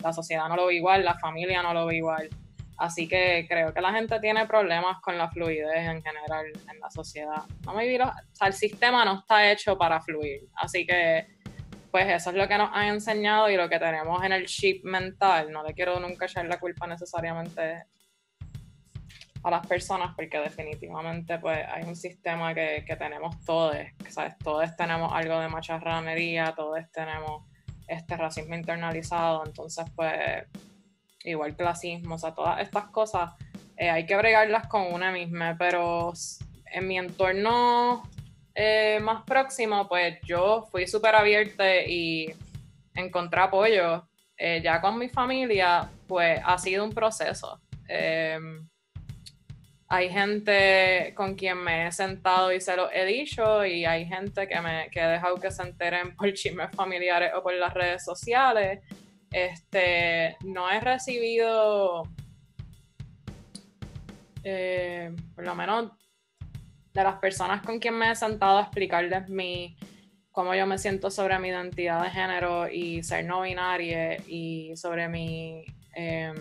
[0.00, 2.28] la sociedad no lo ve igual, la familia no lo ve igual.
[2.76, 6.90] Así que creo que la gente tiene problemas con la fluidez en general en la
[6.90, 7.42] sociedad.
[7.64, 10.42] No me o sea, el sistema no está hecho para fluir.
[10.56, 11.26] Así que,
[11.90, 14.84] pues eso es lo que nos han enseñado y lo que tenemos en el chip
[14.84, 15.52] mental.
[15.52, 17.84] No le quiero nunca echar la culpa necesariamente
[19.44, 23.76] a las personas porque definitivamente pues hay un sistema que, que tenemos todos,
[24.08, 24.36] ¿sabes?
[24.38, 27.44] Todos tenemos algo de macharranería, todos tenemos
[27.86, 30.46] este racismo internalizado, entonces pues
[31.24, 33.32] igual clasismo, o sea, todas estas cosas
[33.76, 36.12] eh, hay que bregarlas con una misma, pero
[36.66, 38.02] en mi entorno
[38.54, 42.32] eh, más próximo, pues yo fui súper abierta y
[42.94, 44.06] encontré apoyo.
[44.36, 47.60] Eh, ya con mi familia, pues ha sido un proceso.
[47.88, 48.68] Em,
[49.88, 54.48] hay gente con quien me he sentado y se lo he dicho y hay gente
[54.48, 58.04] que, me, que he dejado que se enteren por chismes familiares o por las redes
[58.04, 58.80] sociales
[59.34, 62.04] este, no he recibido,
[64.44, 65.90] eh, por lo menos
[66.92, 69.76] de las personas con quien me he sentado a explicarles mi,
[70.30, 75.08] cómo yo me siento sobre mi identidad de género y ser no binaria y sobre
[75.08, 75.64] mi
[75.96, 76.36] em,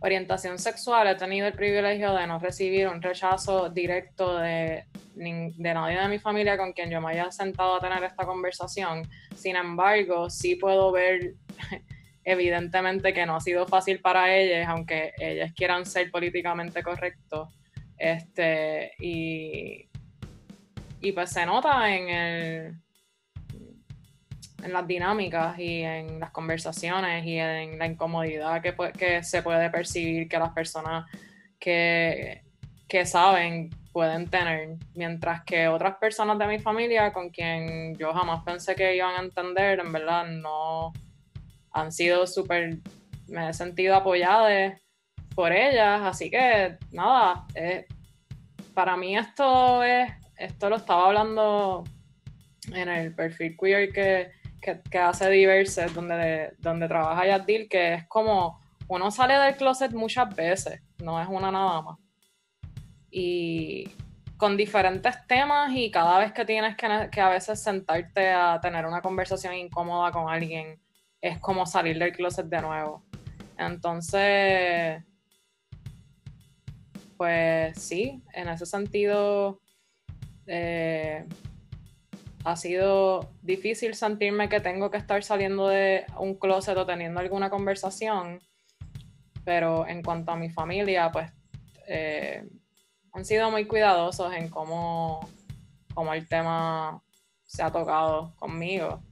[0.00, 4.86] orientación sexual, he tenido el privilegio de no recibir un rechazo directo de,
[5.18, 9.02] de nadie de mi familia con quien yo me haya sentado a tener esta conversación.
[9.34, 11.34] Sin embargo, sí puedo ver
[12.24, 17.48] evidentemente que no ha sido fácil para ellas, aunque ellas quieran ser políticamente correctos.
[17.96, 19.88] Este, y,
[21.00, 22.74] y pues se nota en el
[24.62, 29.70] en las dinámicas y en las conversaciones y en la incomodidad que, que se puede
[29.70, 31.08] percibir que las personas
[31.58, 32.42] que,
[32.88, 38.44] que saben pueden tener, mientras que otras personas de mi familia con quien yo jamás
[38.44, 40.92] pensé que iban a entender, en verdad no
[41.72, 42.78] han sido súper,
[43.26, 44.78] me he sentido apoyada
[45.34, 47.86] por ellas, así que nada, eh,
[48.72, 51.82] para mí esto es, esto lo estaba hablando
[52.72, 54.30] en el perfil queer que,
[54.60, 60.32] que, hace Diverse, donde, donde trabaja Yadil, que es como uno sale del closet muchas
[60.36, 61.98] veces, no es una nada más
[63.10, 63.90] y
[64.38, 69.02] con diferentes temas y cada vez que tienes que, a veces sentarte a tener una
[69.02, 70.80] conversación incómoda con alguien
[71.20, 73.04] es como salir del closet de nuevo.
[73.58, 75.02] Entonces,
[77.16, 79.60] pues sí, en ese sentido
[80.46, 81.26] eh,
[82.44, 87.50] ha sido difícil sentirme que tengo que estar saliendo de un closet o teniendo alguna
[87.50, 88.38] conversación,
[89.44, 91.32] pero en cuanto a mi familia, pues...
[91.88, 92.44] Eh,
[93.12, 95.28] han sido muy cuidadosos en cómo,
[95.94, 97.02] cómo el tema
[97.44, 99.02] se ha tocado conmigo.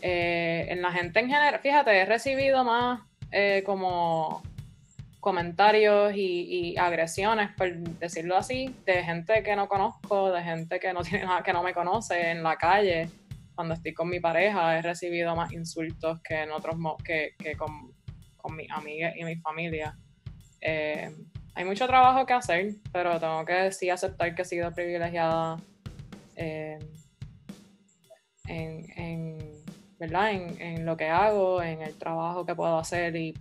[0.00, 4.42] Eh, en la gente en general, fíjate, he recibido más eh, como
[5.20, 11.02] comentarios y, agresiones, por decirlo así, de gente que no conozco, de gente que no
[11.02, 13.08] tiene nada, que no me conoce en la calle.
[13.54, 17.94] Cuando estoy con mi pareja he recibido más insultos que en otros que, que con,
[18.36, 19.96] con mis amigas y mi familia.
[20.60, 21.10] Eh,
[21.54, 25.56] hay mucho trabajo que hacer, pero tengo que sí aceptar que he sido privilegiada
[26.36, 26.78] eh,
[28.46, 29.62] en,
[29.98, 30.32] ¿verdad?
[30.32, 33.34] En, lo que hago, en el trabajo que puedo hacer y,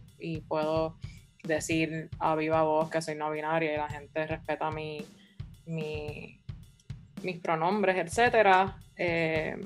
[0.47, 0.97] puedo
[1.43, 5.05] decir a viva voz que soy no binaria y la gente respeta mi,
[5.65, 9.57] mis pronombres, etcétera, eh,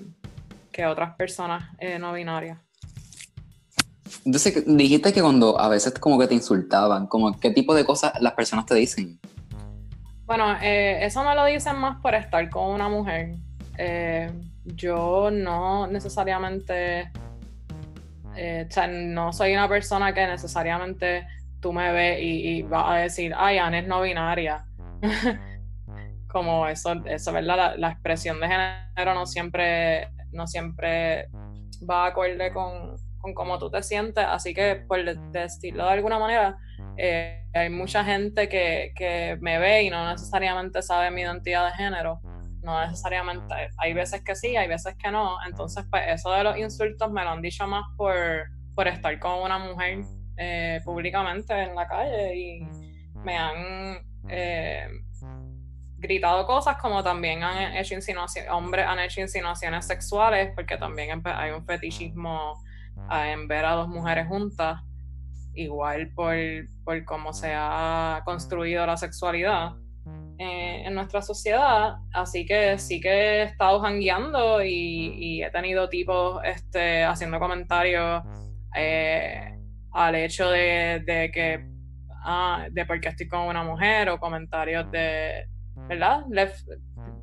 [0.71, 2.66] que otras personas eh, no binarias.
[4.25, 8.13] Entonces, dijiste que cuando a veces como que te insultaban, como qué tipo de cosas
[8.21, 9.19] las personas te dicen.
[10.25, 13.35] Bueno, eh, eso me lo dicen más por estar con una mujer.
[13.77, 14.29] Eh,
[14.65, 17.11] yo no necesariamente,
[18.35, 21.25] eh, o sea, no soy una persona que necesariamente
[21.61, 24.65] tú me ves y, vas a decir, ay, Ana es no binaria.
[26.27, 27.57] como eso, eso ¿verdad?
[27.57, 31.29] La, la, expresión de género no siempre, no siempre
[31.89, 32.95] va acorde con,
[33.27, 36.57] con cómo tú te sientes, así que por decirlo de alguna manera,
[36.97, 41.73] eh, hay mucha gente que, que, me ve y no necesariamente sabe mi identidad de
[41.73, 42.21] género,
[42.61, 46.57] no necesariamente, hay veces que sí, hay veces que no, entonces pues eso de los
[46.57, 48.15] insultos me lo han dicho más por,
[48.75, 49.99] por estar con una mujer
[50.37, 52.67] eh, públicamente en la calle y
[53.23, 53.97] me han...
[54.29, 54.87] Eh,
[55.99, 61.51] gritado cosas como también han hecho insinuaciones, hombres han hecho insinuaciones sexuales porque también hay
[61.51, 62.63] un fetichismo
[63.09, 64.81] en ver a dos mujeres juntas,
[65.53, 66.35] igual por,
[66.83, 69.75] por cómo se ha construido la sexualidad
[70.39, 71.95] eh, en nuestra sociedad.
[72.13, 78.23] Así que sí que he estado jangueando y, he tenido tipos este, haciendo comentarios
[78.75, 79.57] eh,
[79.91, 81.67] al hecho de, de que,
[82.23, 85.47] ah, de por qué estoy con una mujer o comentarios de,
[85.87, 86.25] ¿verdad?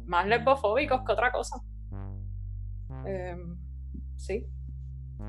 [0.06, 1.56] más lesbofóbicos que otra cosa.
[3.06, 3.56] Em,
[4.16, 4.46] sí.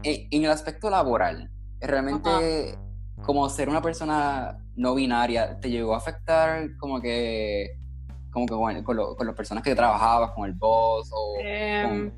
[0.04, 2.78] En, el aspecto laboral, realmente
[3.24, 7.72] como ser una persona no binaria, ¿te llegó a afectar como que,
[8.32, 12.12] como que bueno, con, con las personas que trabajabas, con el boss o em,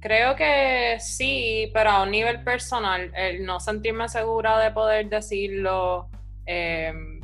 [0.00, 6.08] Creo que sí, pero a un nivel personal, el no sentirme segura de poder decirlo.
[6.46, 7.20] Em,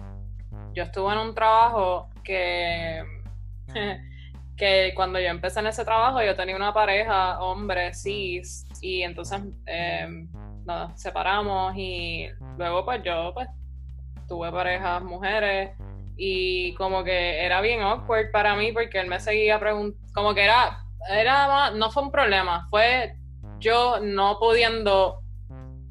[0.73, 3.05] yo estuve en un trabajo que,
[4.57, 9.41] que cuando yo empecé en ese trabajo yo tenía una pareja, hombre, cis, y entonces
[9.65, 10.27] eh,
[10.67, 12.27] nos separamos y
[12.59, 13.49] luego pues yo pues
[14.29, 15.71] tuve parejas mujeres
[16.19, 20.45] y como que era bien awkward para mí porque él me seguía preguntando, como que
[20.45, 23.17] era era no fue un problema, fue
[23.59, 25.23] yo no pudiendo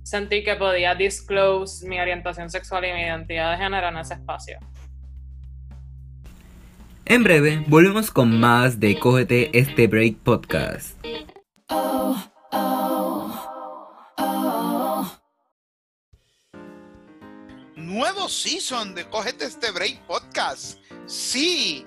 [0.04, 4.60] sentir que podía disclose mi orientación sexual y mi identidad de género en ese espacio.
[7.06, 10.96] En breve, volvemos con más de Cógete este Break Podcast.
[17.76, 20.80] Nuevo season de Cógete este Break Podcast.
[21.06, 21.86] Sí,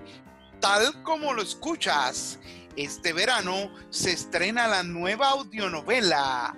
[0.60, 2.38] tal como lo escuchas
[2.76, 6.54] este verano se estrena la nueva audionovela,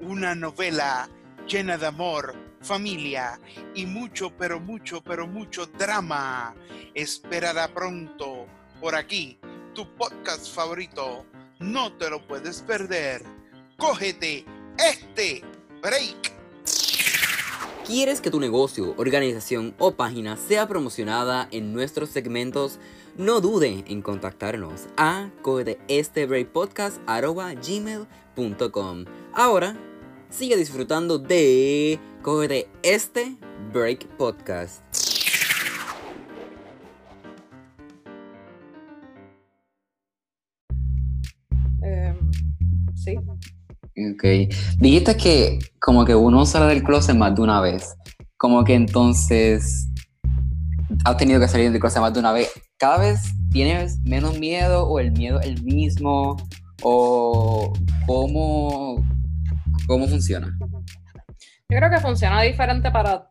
[0.00, 1.08] una novela
[1.46, 3.38] llena de amor, familia
[3.72, 6.56] y mucho, pero mucho, pero mucho drama.
[6.92, 8.48] Esperará pronto
[8.80, 9.38] por aquí,
[9.72, 11.24] tu podcast favorito.
[11.60, 13.24] No te lo puedes perder.
[13.80, 14.44] Cógete
[14.76, 15.42] este
[15.80, 16.34] break.
[17.86, 22.78] ¿Quieres que tu negocio, organización o página sea promocionada en nuestros segmentos?
[23.16, 25.30] No dude en contactarnos a
[27.56, 29.76] gmail.com Ahora,
[30.28, 33.38] sigue disfrutando de Cógete este
[33.72, 34.84] Break Podcast.
[41.82, 42.30] Em,
[42.94, 43.16] sí.
[44.14, 44.24] Ok.
[44.78, 47.96] Dijiste que como que uno sale del closet más de una vez.
[48.36, 49.88] Como que entonces
[51.04, 52.50] has tenido que salir del closet más de una vez.
[52.78, 53.20] ¿Cada vez
[53.50, 56.36] tienes menos miedo o el miedo el mismo?
[56.82, 57.72] ¿O
[58.06, 59.04] cómo,
[59.86, 60.56] cómo funciona?
[61.68, 63.28] Yo creo que funciona diferente para,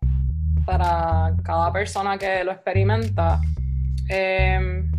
[0.66, 3.42] para cada persona que lo experimenta.
[4.08, 4.92] Em,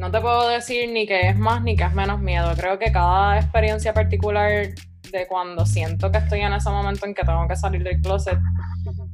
[0.00, 2.50] no te puedo decir ni que es más ni que es menos miedo.
[2.56, 4.68] Creo que cada experiencia particular
[5.12, 8.38] de cuando siento que estoy en ese momento en que tengo que salir del closet,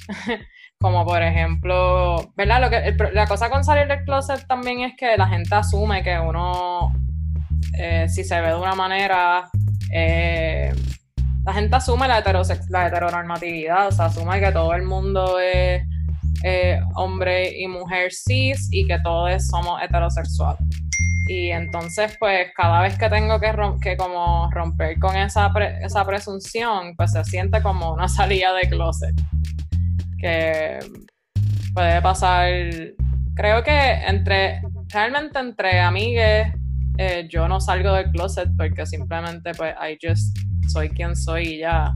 [0.80, 2.60] como por ejemplo, ¿verdad?
[2.60, 6.20] Lo que, la cosa con salir del closet también es que la gente asume que
[6.20, 6.92] uno,
[7.76, 9.50] eh, si se ve de una manera,
[9.92, 10.72] eh,
[11.44, 12.22] la gente asume la,
[12.68, 15.82] la heteronormatividad, o sea, asume que todo el mundo es
[16.44, 20.60] eh, hombre y mujer cis y que todos somos heterosexuales.
[21.28, 26.94] Y entonces, pues, cada vez que tengo que, que como romper con esa, esa presunción,
[26.96, 29.14] pues se siente como una salida de closet.
[30.18, 30.78] Que
[31.74, 32.48] puede pasar,
[33.34, 36.48] creo que entre, realmente entre amigues,
[36.98, 40.36] eh, yo no salgo del closet porque simplemente, pues, I just
[40.68, 41.92] soy quien soy y ya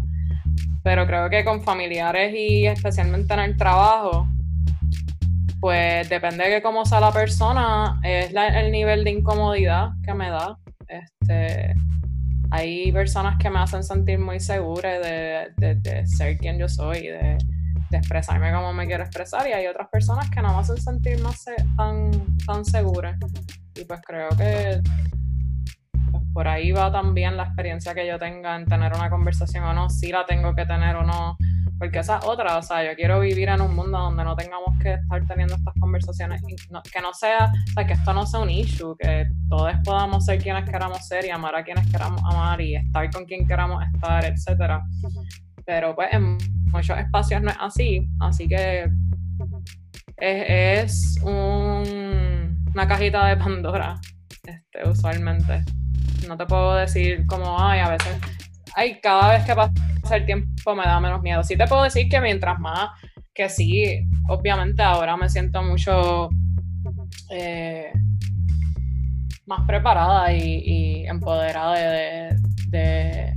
[0.83, 4.27] pero creo que con familiares y especialmente en el trabajo,
[5.61, 10.59] pues depende de cómo sea la persona, es el nivel de incomodidad que me da.
[10.89, 11.75] Este,
[12.51, 17.39] hay personas que me hacen sentir muy segura de, ser quien yo soy, de,
[17.91, 21.21] de, expresarme como me quiero expresar, y hay otras personas que no me hacen sentir
[21.21, 21.45] más
[21.77, 22.11] tan,
[22.47, 23.19] tan segura.
[23.77, 24.81] Y pues creo que
[26.33, 29.91] por ahí va también la experiencia que yo tenga en tener una conversación o no,
[29.91, 31.37] si la tengo que tener o no,
[31.79, 34.79] porque esa es otra, o sea, yo quiero vivir en un mundo donde no tengamos
[34.81, 38.51] que estar teniendo estas conversaciones, que no sea, o sea, que esto no sea un
[38.51, 42.77] issue, que todos podamos ser quienes queramos ser y amar a quienes queramos amar y
[42.77, 44.83] estar con quien queramos estar, etcétera.
[45.65, 46.37] Pero pues en
[46.71, 48.91] muchos espacios no es así, así que
[50.19, 53.99] es, una cajita de Pandora,
[54.45, 55.65] este, usualmente
[56.27, 58.19] no te puedo decir como, ay, a veces,
[58.75, 61.43] ay, cada vez que pasa el tiempo me da menos miedo.
[61.43, 62.91] Sí te puedo decir que mientras más,
[63.35, 66.29] que sí, obviamente ahora me siento mucho
[67.31, 67.93] eh,
[69.47, 72.29] más preparada y, empoderada
[72.71, 73.35] de,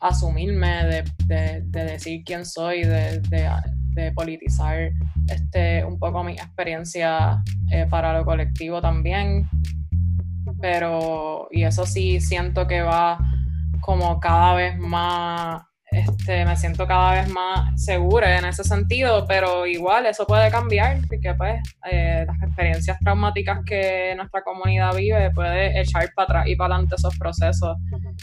[0.00, 4.90] asumirme, de, decir quién soy, de, politizar
[5.26, 9.48] este, un poco mi experiencia eh, para lo colectivo también
[10.60, 13.18] pero, y eso sí siento que va
[13.80, 15.62] como cada vez más
[15.96, 20.98] este, me siento cada vez más segura en ese sentido, pero igual eso puede cambiar,
[21.08, 26.56] porque pues eh, las experiencias traumáticas que nuestra comunidad vive puede echar para atrás y
[26.56, 27.78] para adelante esos procesos,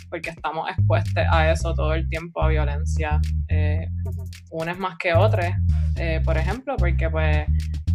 [0.09, 3.87] porque estamos expuestos a eso todo el tiempo, a violencia, eh,
[4.51, 5.53] unas más que otras,
[5.95, 7.47] eh, por ejemplo, porque pues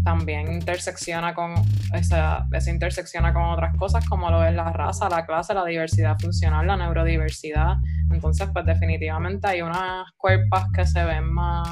[0.09, 1.53] también intersecciona con
[1.93, 6.19] esa, esa intersecciona con otras cosas como lo es la raza, la clase, la diversidad
[6.19, 7.77] funcional, la neurodiversidad.
[8.11, 11.69] Entonces, pues definitivamente hay unas cuerpas que se ven más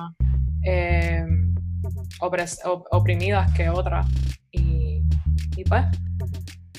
[0.62, 1.24] eh,
[2.90, 4.06] oprimidas que otras.
[4.50, 5.02] Y,
[5.66, 5.86] pues,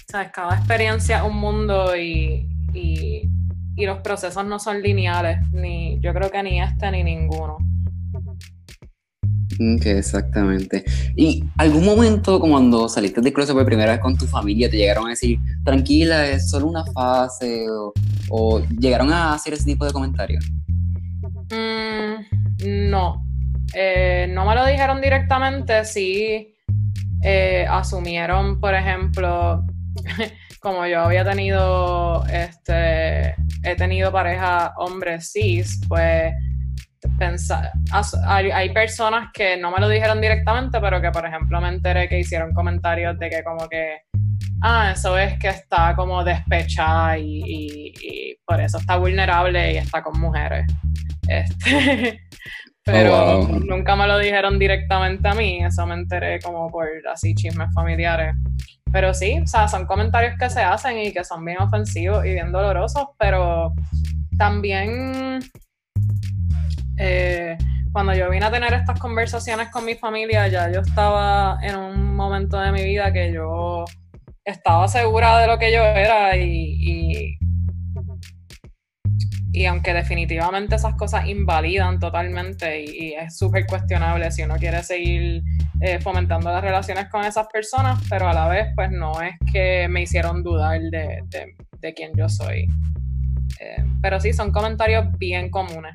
[0.08, 0.30] ¿sabes?
[0.32, 3.32] cada experiencia es un mundo y, y,
[3.76, 7.58] y los procesos no son lineales, ni yo creo que ni este ni ninguno.
[9.60, 10.84] Exactamente.
[11.16, 15.08] ¿Y algún momento cuando saliste de closet por primera vez con tu familia te llegaron
[15.08, 17.66] a decir, tranquila, es solo una fase?
[18.30, 20.46] ¿O, llegaron a hacer ese tipo de comentarios?
[21.52, 23.24] Mm, no.
[23.74, 26.54] Eh, no me lo dijeron directamente, sí
[27.24, 29.66] eh, asumieron, por ejemplo,
[30.62, 36.34] como yo había tenido, este, he tenido pareja hombres cis, pues
[37.18, 37.72] pensar,
[38.26, 42.20] hay, personas que no me lo dijeron directamente, pero que por ejemplo me enteré que
[42.20, 44.02] hicieron comentarios de que como que,
[44.62, 47.94] ah, eso es que está como despechada y,
[48.46, 50.66] por eso está vulnerable y está con mujeres.
[51.28, 52.22] Este,
[52.86, 57.36] pero oh, nunca me lo dijeron directamente a mí, eso me enteré como por así
[57.36, 58.34] chismes familiares.
[58.92, 62.32] Pero sí, o sea, son comentarios que se hacen y que son bien ofensivos y
[62.32, 63.74] bien dolorosos, pero
[64.38, 65.40] también
[66.98, 67.58] eh,
[67.92, 72.16] cuando yo vine a tener estas conversaciones con mi familia, ya yo estaba en un
[72.16, 73.86] momento de mi vida que yo
[74.44, 77.38] estaba segura de lo que yo era y,
[79.54, 85.42] y, aunque definitivamente esas cosas invalidan totalmente y, es súper cuestionable si uno quiere seguir
[85.82, 89.88] eh, fomentando las relaciones con esas personas, pero a la vez pues no es que
[89.90, 91.24] me hicieron dudar de,
[91.80, 92.68] de, quién yo soy.
[93.60, 95.94] Eh, pero sí, son comentarios bien comunes.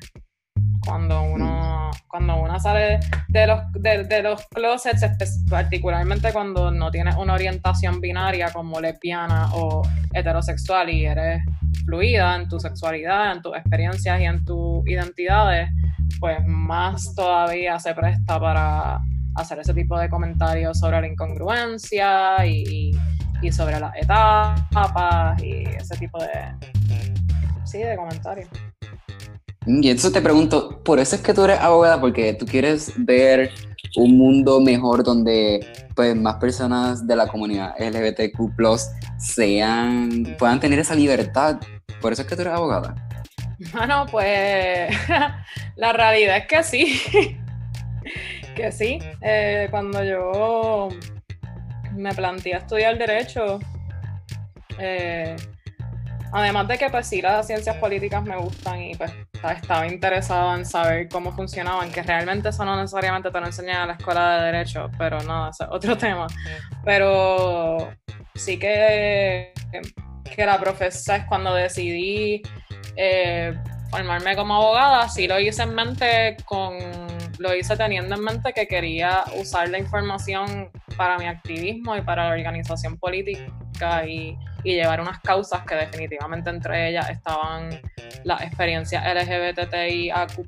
[0.85, 2.99] Cuando uno, cuando uno sale
[3.29, 5.01] de los, de, los closets,
[5.49, 9.81] particularmente cuando no tienes una orientación binaria como lesbiana o
[10.13, 11.41] heterosexual y eres
[11.85, 15.69] fluida en tu sexualidad, en tus experiencias y en tus identidades,
[16.19, 18.99] pues más todavía se presta para
[19.35, 22.91] hacer ese tipo de comentarios sobre la incongruencia y,
[23.41, 27.12] y sobre las etapas y ese tipo de,
[27.79, 28.49] de comentarios.
[29.65, 31.99] Y entonces te pregunto, ¿por eso es que tú eres abogada?
[31.99, 33.51] Porque tú quieres ver
[33.95, 35.65] un mundo mejor donde
[35.95, 38.51] pues más personas de la comunidad LGBTQ
[39.17, 41.59] sean, puedan tener esa libertad.
[42.01, 42.95] ¿Por eso es que tú eres abogada?
[43.71, 44.93] Bueno, pues
[45.75, 47.01] la realidad es que sí.
[48.55, 48.99] que sí.
[49.21, 50.89] Eh, cuando yo
[51.93, 53.59] me planteé estudiar derecho,
[54.79, 55.35] eh,
[56.33, 59.11] Además de que pues sí, las ciencias políticas me gustan y pues
[59.55, 63.87] estaba interesada en saber cómo funcionaban, que realmente eso no necesariamente te lo enseñan en
[63.89, 66.25] la escuela de derecho, pero no, es otro tema.
[66.83, 67.93] Pero
[68.33, 69.53] sí que,
[70.35, 72.41] que la profesora es cuando decidí
[72.95, 73.55] eh,
[73.91, 76.79] formarme como abogada, sí lo hice en mente con,
[77.37, 82.29] lo hice teniendo en mente que quería usar la información para mi activismo y para
[82.29, 87.81] la organización política y y llevar unas causas que definitivamente entre ellas estaban
[88.23, 90.47] las experiencias LGBTIAQ+,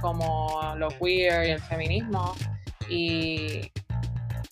[0.00, 2.34] como lo queer y el feminismo.
[2.88, 3.70] Y,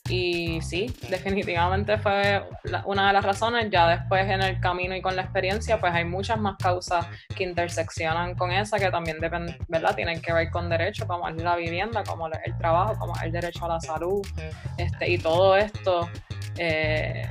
[0.08, 2.44] y sí, definitivamente fue
[2.84, 3.68] una de las razones.
[3.70, 7.44] Ya después en el camino y con la experiencia, pues hay muchas más causas que
[7.44, 9.94] interseccionan con esa, que también deben, ¿verdad?
[9.96, 13.64] Tienen que ver con derecho, como es la vivienda, como el trabajo, como el derecho
[13.64, 14.24] a la salud.
[14.76, 16.08] Este, y todo esto
[16.58, 17.26] eh,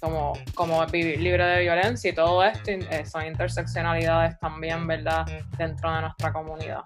[0.00, 5.26] como, como vivir libre de violencia y todo esto, eh, son interseccionalidades también, ¿verdad?,
[5.56, 6.80] dentro de nuestra comunidad.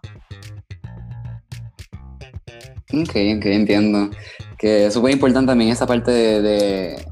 [2.92, 4.10] Ok, ok, entiendo.
[4.58, 7.06] Que es súper importante también esa parte de,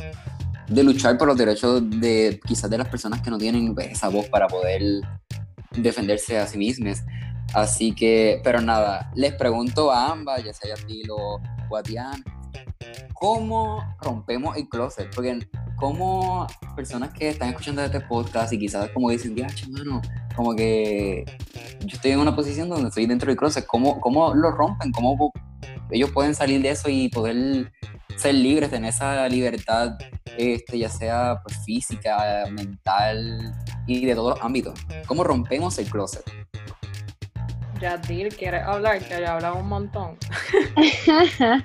[0.68, 4.08] de, luchar por los derechos de quizás de las personas que no tienen pues, esa
[4.08, 4.82] voz para poder
[5.72, 7.04] defenderse a sí mismas.
[7.54, 11.82] Así que, pero nada, les pregunto a ambas, ya sea Yatilo o a
[13.14, 15.08] ¿cómo rompemos el closet?
[15.14, 15.46] Porque
[15.80, 20.02] como personas que están escuchando este podcast y quizás como dicen, ya, mano,
[20.36, 21.24] como que
[21.80, 24.92] yo estoy en una posición donde estoy dentro del closet, ¿cómo, cómo lo rompen?
[24.92, 25.32] ¿Cómo
[25.90, 27.72] ellos pueden salir de eso y poder
[28.16, 29.96] ser libres, tener esa libertad,
[30.36, 33.54] este, ya sea pues, física, mental
[33.86, 34.78] y de todos los ámbitos?
[35.06, 36.24] ¿Cómo rompemos el closet?
[37.80, 38.98] Yadil, ¿quieres hablar?
[38.98, 40.18] Que ya hablado un montón.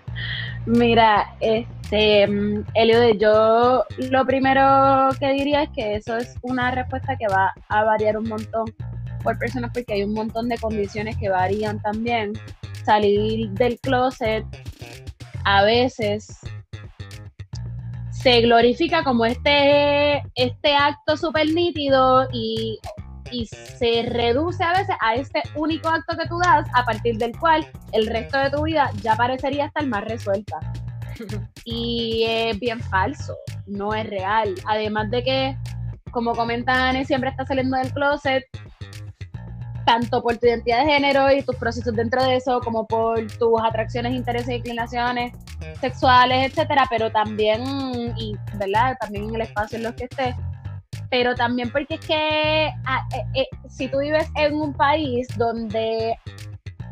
[0.65, 7.15] Mira, este, mm, Elio, yo lo primero que diría es que eso es una respuesta
[7.17, 8.65] que va a variar un montón
[9.23, 12.33] por personas porque hay un montón de condiciones que varían también.
[12.85, 14.45] Salir del closet
[15.43, 16.39] a veces
[18.11, 22.79] se glorifica como este, este acto súper nítido y,
[23.31, 27.37] y se reduce a veces a este único acto que tú das a partir del
[27.37, 30.59] cual el resto de tu vida ya parecería estar más resuelta.
[31.63, 33.35] Y es bien falso,
[33.67, 34.53] no es real.
[34.67, 35.57] Además de que,
[36.11, 38.43] como comenta Anne, siempre está saliendo del closet,
[39.85, 43.61] tanto por tu identidad de género y tus procesos dentro de eso, como por tus
[43.63, 45.33] atracciones, intereses e inclinaciones
[45.79, 47.61] sexuales, etcétera, pero también,
[48.17, 50.35] y verdad, también en el espacio en los que estés,
[51.09, 56.17] pero también porque es que ah, eh, eh, si tú vives en un país donde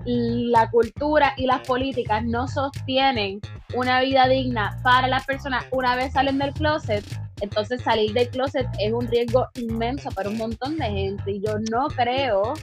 [0.06, 3.40] la cultura y las políticas no sostienen
[3.76, 7.04] una vida digna para las personas una vez salen del closet,
[7.42, 11.56] entonces salir del closet es un riesgo inmenso para un montón de gente y yo
[11.72, 12.54] no creo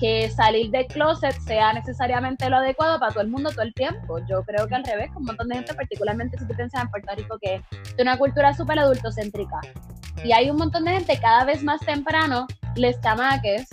[0.00, 4.18] que salir del closet sea necesariamente lo adecuado para todo el mundo todo el tiempo.
[4.26, 7.14] Yo creo que al revés, un montón de gente, particularmente si tú piensas en Puerto
[7.14, 9.60] Rico, que es una cultura súper adultocéntrica.
[10.24, 12.46] Y hay un montón de gente cada vez más temprano,
[12.76, 13.68] les chamaques,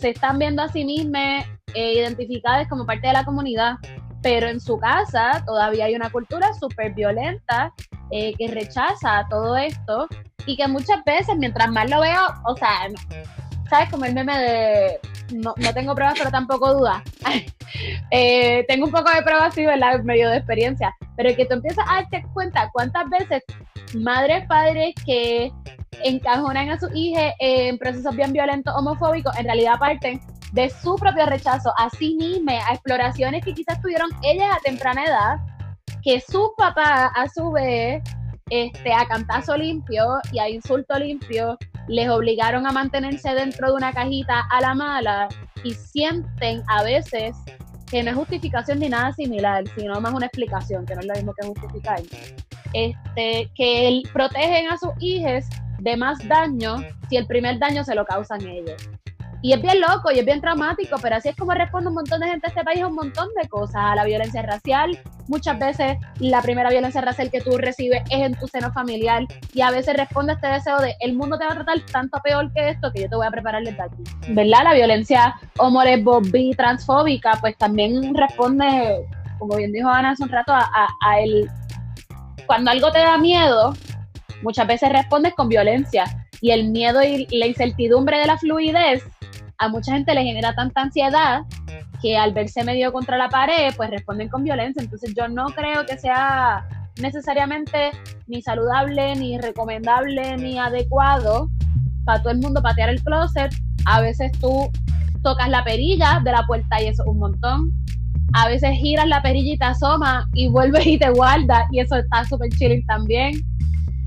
[0.00, 1.44] se están viendo a sí mismas
[1.74, 3.76] eh, identificadas como parte de la comunidad,
[4.22, 7.72] pero en su casa todavía hay una cultura súper violenta
[8.10, 10.08] eh, que rechaza todo esto
[10.46, 12.88] y que muchas veces, mientras más lo veo, o sea,
[13.68, 13.90] ¿sabes?
[13.90, 15.00] Como el meme de
[15.34, 17.02] no, no tengo pruebas, pero tampoco dudas.
[18.10, 20.02] Eh, tengo un poco de pruebas, sí, ¿verdad?
[20.02, 20.96] Medio de experiencia.
[21.16, 23.42] Pero que tú empiezas a darte cuenta cuántas veces
[23.94, 25.52] madres, padres que
[26.04, 30.20] encajonan a sus hijos en procesos bien violentos, homofóbicos, en realidad parten
[30.52, 35.04] de su propio rechazo a sí misma, a exploraciones que quizás tuvieron ellas a temprana
[35.04, 35.36] edad,
[36.02, 38.02] que su papá a su vez
[38.50, 43.92] este, a cantazo limpio y a insulto limpio les obligaron a mantenerse dentro de una
[43.92, 45.28] cajita a la mala
[45.64, 47.36] y sienten a veces
[47.90, 51.14] que no es justificación ni nada similar, sino más una explicación, que no es lo
[51.14, 52.00] mismo que justificar.
[52.74, 55.46] Este, que protegen a sus hijos
[55.96, 56.76] más daño
[57.08, 58.88] si el primer daño se lo causan ellos.
[59.40, 62.20] Y es bien loco y es bien traumático, pero así es como responde un montón
[62.20, 64.98] de gente de este país a un montón de cosas, a la violencia racial.
[65.28, 69.24] Muchas veces la primera violencia racial que tú recibes es en tu seno familiar
[69.54, 72.18] y a veces responde a este deseo de el mundo te va a tratar tanto
[72.24, 74.02] peor que esto que yo te voy a preparar desde aquí.
[74.30, 74.64] ¿Verdad?
[74.64, 75.82] La violencia homo,
[76.56, 79.06] transfóbica, pues también responde,
[79.38, 80.68] como bien dijo Ana hace un rato, a,
[81.00, 81.48] a el...
[82.46, 83.74] Cuando algo te da miedo,
[84.42, 86.04] muchas veces respondes con violencia
[86.40, 89.02] y el miedo y la incertidumbre de la fluidez
[89.58, 91.42] a mucha gente le genera tanta ansiedad
[92.00, 94.80] que al verse medio contra la pared, pues responden con violencia.
[94.80, 96.64] Entonces yo no creo que sea
[97.00, 97.90] necesariamente
[98.28, 101.48] ni saludable, ni recomendable, ni adecuado
[102.04, 103.52] para todo el mundo patear el closet.
[103.84, 104.70] A veces tú
[105.22, 107.72] tocas la perilla de la puerta y eso es un montón.
[108.34, 111.96] A veces giras la perilla y te asoma y vuelves y te guardas y eso
[111.96, 113.32] está súper chilling también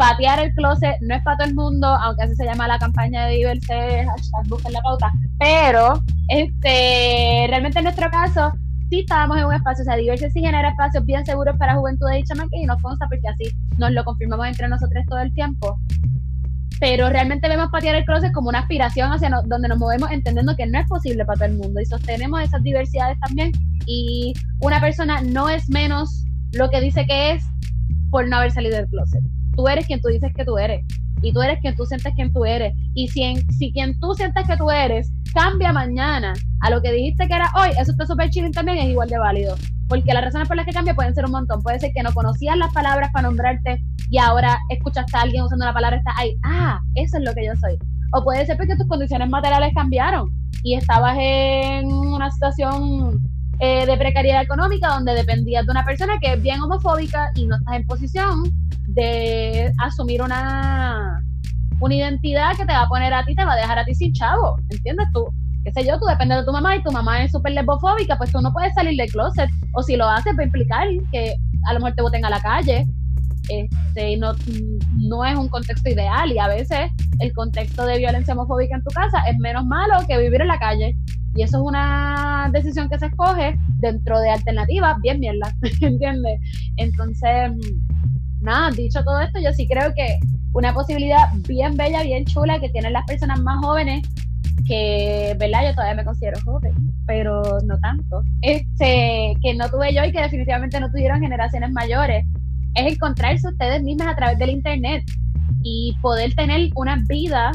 [0.02, 3.28] patear el closet no es para todo el mundo, aunque así se llama la campaña
[3.28, 8.52] de diverse, hashtag busquen la pauta, pero este, realmente en nuestro caso
[8.89, 12.10] sí estábamos en un espacio, o sea, Diverse sí genera espacios bien seguros para juventud
[12.10, 15.80] de chamaque y nos consta porque así nos lo confirmamos entre nosotros todo el tiempo.
[16.80, 20.66] Pero realmente vemos patear el closet como una aspiración hacia donde nos movemos entendiendo que
[20.66, 23.52] no es posible para todo el mundo y sostenemos esas diversidades también
[23.86, 27.43] y una persona no es menos lo que dice que es
[28.10, 29.22] por no haber salido del closet
[29.56, 30.86] tú eres quien tú dices que tú eres.
[31.24, 32.74] Y tú eres quien tú sientes que tú eres.
[32.95, 37.28] Y si, si quien tú sientes que tú eres cambia mañana a lo que dijiste
[37.28, 39.56] que era hoy, eso está súper chilling también, es igual de válido.
[39.88, 41.62] Porque las razones por las que cambia pueden ser un montón.
[41.62, 45.66] Puede ser que no conocías las palabras para nombrarte y ahora escuchaste a alguien usando
[45.66, 46.36] la palabra está ahí.
[46.43, 47.78] Ah, eso es lo que yo soy.
[48.14, 50.30] O puede ser porque tus condiciones materiales cambiaron
[50.64, 53.20] y estabas en una situación
[53.60, 57.56] eh, de precariedad económica donde dependías de una persona que es bien homofóbica y no
[57.56, 58.43] estás en posición
[58.94, 61.24] de asumir una,
[61.80, 63.94] una identidad que te va a poner a ti, te va a dejar a ti
[63.94, 65.26] sin chavo, ¿entiendes tú?
[65.64, 68.32] qué sé yo, tú dependes de tu mamá y tu mamá es súper lesbofóbica, pues
[68.32, 69.50] tú no puedes salir del closet.
[69.74, 71.36] O si lo haces, va a implicar que
[71.68, 72.86] a lo mejor te boten a la calle.
[73.50, 74.34] Este, no,
[74.98, 78.92] no es un contexto ideal y a veces el contexto de violencia homofóbica en tu
[78.92, 80.96] casa es menos malo que vivir en la calle.
[81.36, 86.39] Y eso es una decisión que se escoge dentro de alternativas bien mierda, ¿entiendes?
[86.78, 87.52] Entonces,
[88.42, 90.18] nada, dicho todo esto, yo sí creo que
[90.54, 94.02] una posibilidad bien bella, bien chula que tienen las personas más jóvenes
[94.68, 95.68] que, ¿verdad?
[95.68, 96.74] Yo todavía me considero joven,
[97.06, 98.22] pero no tanto.
[98.42, 102.26] Este, que no tuve yo y que definitivamente no tuvieron generaciones mayores,
[102.76, 105.04] es encontrarse ustedes mismas a través del internet
[105.64, 107.52] y poder tener una vida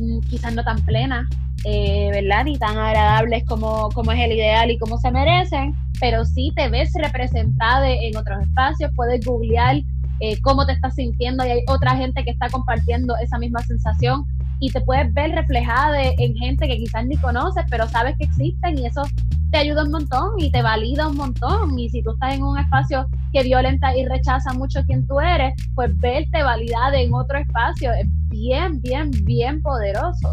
[0.00, 1.28] mm, quizás no tan plena,
[1.64, 2.44] eh, ¿verdad?
[2.44, 6.68] Ni tan agradables como, como es el ideal y como se merecen, pero sí te
[6.68, 9.76] ves representada en otros espacios, puedes googlear
[10.20, 14.24] eh, cómo te estás sintiendo y hay otra gente que está compartiendo esa misma sensación
[14.60, 18.78] y te puedes ver reflejada en gente que quizás ni conoces, pero sabes que existen
[18.78, 19.02] y eso
[19.50, 21.78] te ayuda un montón y te valida un montón.
[21.78, 25.52] Y si tú estás en un espacio que violenta y rechaza mucho quien tú eres,
[25.74, 30.32] pues verte validada en otro espacio es bien, bien, bien poderoso.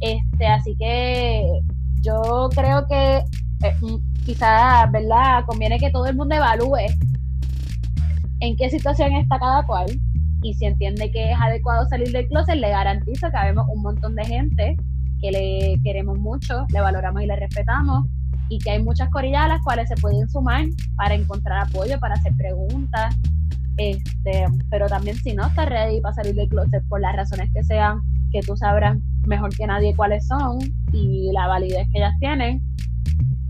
[0.00, 1.44] Este, así que
[2.02, 5.44] yo creo que eh, mm, quizás, ¿verdad?
[5.46, 6.86] Conviene que todo el mundo evalúe
[8.40, 9.86] en qué situación está cada cual
[10.42, 14.14] y si entiende que es adecuado salir del closet, le garantizo que habemos un montón
[14.14, 14.76] de gente
[15.20, 18.06] que le queremos mucho, le valoramos y le respetamos
[18.48, 22.14] y que hay muchas corillas a las cuales se pueden sumar para encontrar apoyo, para
[22.14, 23.14] hacer preguntas,
[23.76, 27.62] este, pero también si no estás ready para salir del closet por las razones que
[27.64, 28.96] sean, que tú sabrás
[29.28, 30.58] mejor que nadie cuáles son
[30.92, 32.60] y la validez que ellas tienen,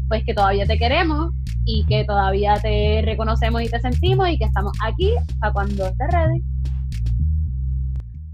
[0.08, 1.32] pues que todavía te queremos
[1.64, 6.08] y que todavía te reconocemos y te sentimos y que estamos aquí para cuando estés
[6.12, 6.42] ready.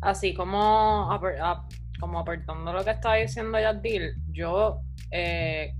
[0.00, 1.08] Así como,
[2.00, 4.80] como aportando lo que estaba diciendo Yadil, yo
[5.10, 5.74] eh,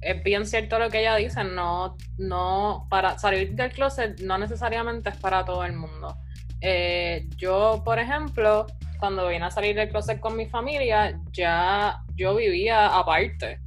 [0.00, 5.10] es bien cierto lo que ella dice, no, no, para salir del closet no necesariamente
[5.10, 6.16] es para todo el mundo.
[6.60, 8.66] Eh, yo, por ejemplo,
[8.98, 13.60] cuando vine a salir del closet con mi familia, ya yo vivía aparte.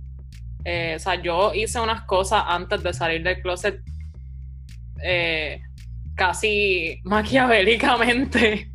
[0.64, 3.82] Eh, o sea, yo hice unas cosas antes de salir del closet
[5.04, 5.62] eh,
[6.16, 8.72] casi maquiavélicamente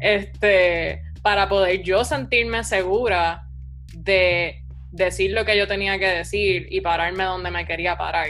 [0.00, 3.46] este, para poder yo sentirme segura
[3.94, 8.28] de decir lo que yo tenía que decir y pararme donde me quería parar.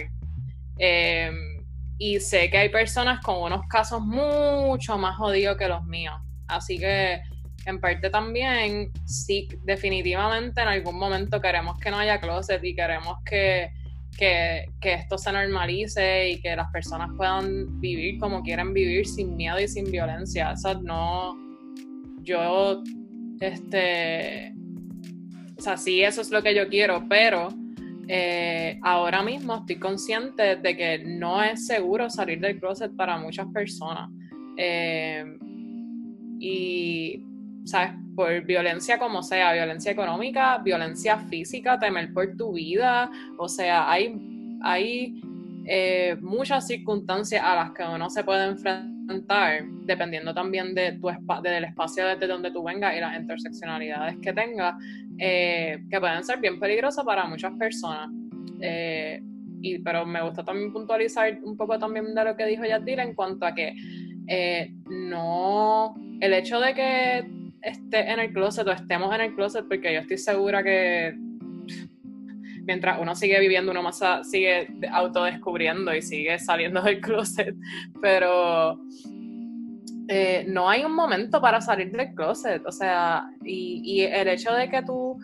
[0.79, 1.65] Em,
[1.99, 6.15] y sé que hay personas con unos casos mucho más jodidos que los míos.
[6.47, 7.21] Así que
[7.69, 13.19] en parte también, sí, definitivamente en algún momento queremos que no haya closet y queremos
[13.25, 13.71] que,
[14.17, 19.61] que, esto se normalice y que las personas puedan vivir como quieren vivir sin miedo
[19.61, 20.53] y sin violencia.
[20.53, 21.37] Eso no,
[22.23, 22.83] yo,
[23.41, 24.55] este,
[25.57, 27.49] o sea, sí, eso es lo que yo quiero, pero
[28.09, 33.47] eh, ahora mismo estoy consciente de que no es seguro salir del closet para muchas
[33.53, 34.11] personas.
[34.57, 35.25] Eh,
[36.41, 37.28] y
[37.69, 37.91] ¿sabes?
[38.17, 44.17] Por violencia como sea, violencia económica, violencia física, temer por tu vida, o sea, hay,
[44.63, 45.21] hay
[45.67, 51.09] eh, muchas circunstancias a las que uno se puede enfrentar, dependiendo también de tu
[51.43, 54.75] del espacio desde donde tú vengas y las interseccionalidades que tengas,
[55.19, 58.09] eh, que pueden ser bien peligrosas para muchas personas.
[58.63, 59.23] Eh,
[59.61, 63.15] y, pero me gusta también puntualizar un poco también de lo que dijo Yadira en
[63.15, 63.75] cuanto a que
[64.87, 67.38] no, el hecho de que
[67.69, 71.15] esté en el closet o estemos en el closet, porque yo estoy segura que
[72.69, 74.01] mientras uno sigue viviendo, uno más
[74.31, 77.55] sigue autodescubriendo y sigue saliendo del closet,
[78.03, 78.79] pero
[80.09, 84.69] eh, no hay un momento para salir del closet, o sea, y, el hecho de
[84.69, 85.19] que tú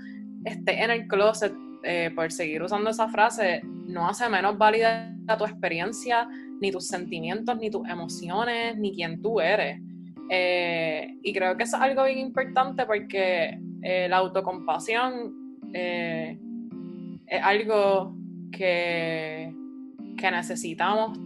[0.45, 5.45] estés en el closet, eh, por seguir usando esa frase, no hace menos válida tu
[5.45, 6.29] experiencia,
[6.61, 9.81] ni tus sentimientos, ni tus emociones, ni quién tú eres.
[10.31, 16.39] Eh, y creo que eso es algo bien importante porque eh, la autocompasión eh,
[17.27, 18.17] es algo
[18.51, 19.55] que,
[20.17, 21.19] que necesitamos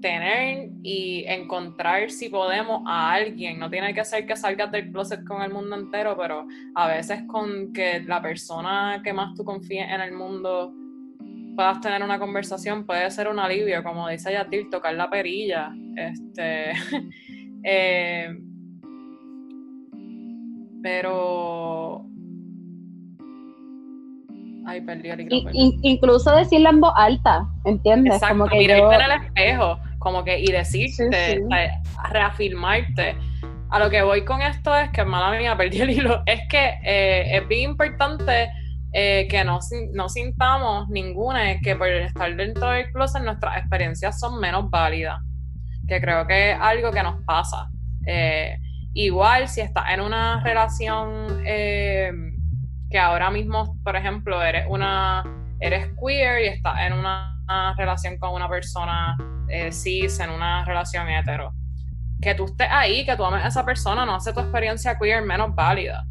[0.00, 3.58] tener y encontrar si podemos a alguien.
[3.58, 7.22] No tiene que ser que salgas del closet con el mundo entero, pero a veces
[7.26, 10.72] con que la persona que más tú confíes en el mundo
[11.56, 15.74] puedas tener una conversación puede ser un alivio, como dice Yatir, tocar la perilla.
[15.96, 16.72] Este,
[17.64, 18.28] Eh,
[20.82, 22.04] pero.
[24.66, 28.14] Ay, perdí el incluso decirlo en voz alta, ¿entiendes?
[28.14, 31.44] Exacto, como que mirarte en el espejo, como que, y decirte,
[32.10, 33.16] reafirmarte.
[33.70, 36.74] A lo que voy con esto es que, mala mía, perdí el hilo, es que
[36.84, 38.48] eh, es bien importante
[38.92, 39.58] eh, que no,
[39.92, 45.20] no sintamos ninguna que por estar dentro del closet nuestras experiencias son menos válidas
[45.86, 47.68] que creo que es algo que nos pasa.
[48.06, 48.58] Eh,
[48.94, 52.12] igual si estás en una relación eh,
[52.90, 55.24] que ahora mismo, por ejemplo, eres una
[55.60, 57.32] eres queer y estás en una,
[57.76, 59.16] relación con una persona
[59.48, 61.52] eh, cis, en una relación hetero.
[62.20, 65.22] Que tú estés ahí, que tú ames a esa persona, no hace tu experiencia queer
[65.22, 66.04] menos válida.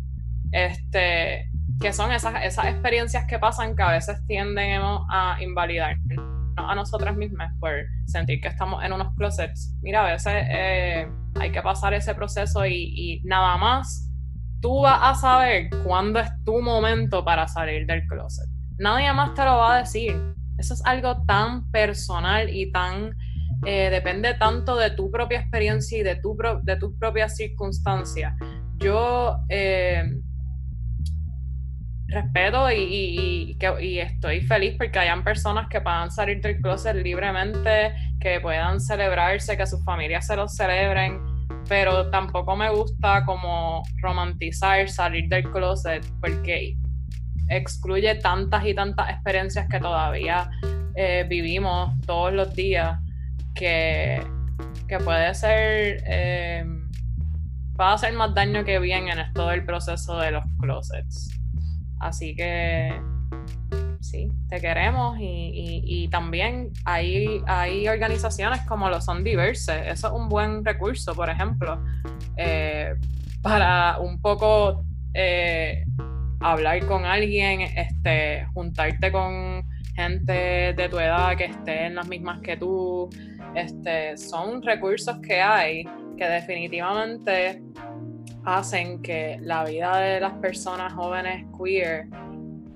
[0.52, 1.50] Este,
[1.82, 5.98] que son esas, esas experiencias que pasan que a veces tienden a invalidar
[6.58, 7.72] a nosotras mismas por
[8.06, 9.76] sentir que estamos en unos closets.
[9.82, 11.08] Mira, a veces eh,
[11.40, 14.10] hay que pasar ese proceso y, nada más
[14.62, 18.50] tú vas a saber cuándo es tu momento para salir del closet.
[18.78, 20.20] Nadie más te lo va a decir.
[20.58, 23.16] Eso es algo tan personal y tan...
[23.66, 28.34] Eh, depende tanto de tu propia experiencia y de, tu de tus propias circunstancias.
[28.78, 30.20] Yo eh,
[32.16, 38.80] respeto y, estoy feliz porque hayan personas que puedan salir del closet libremente, que puedan
[38.80, 41.20] celebrarse, que sus familias se lo celebren,
[41.68, 46.78] pero tampoco me gusta como romantizar salir del closet porque
[47.50, 50.50] excluye tantas y tantas experiencias que todavía
[50.96, 53.00] eh, vivimos todos los días
[53.54, 54.26] que,
[55.04, 56.64] puede ser eh,
[57.80, 61.35] va a hacer más daño que bien en todo el proceso de los closets.
[62.00, 63.00] Así que
[64.02, 69.88] sí, te queremos y, también hay, hay organizaciones como lo son diversas.
[69.88, 71.84] Eso es un buen recurso, por ejemplo,
[72.38, 72.94] eh,
[73.42, 75.84] para un poco eh,
[76.40, 79.66] hablar con alguien, este, juntarte con
[79.96, 83.10] gente de tu edad que esté en las mismas que tú.
[83.56, 85.86] Este, son recursos que hay
[86.18, 87.62] que definitivamente
[88.46, 92.08] hacen que la vida de las personas jóvenes queer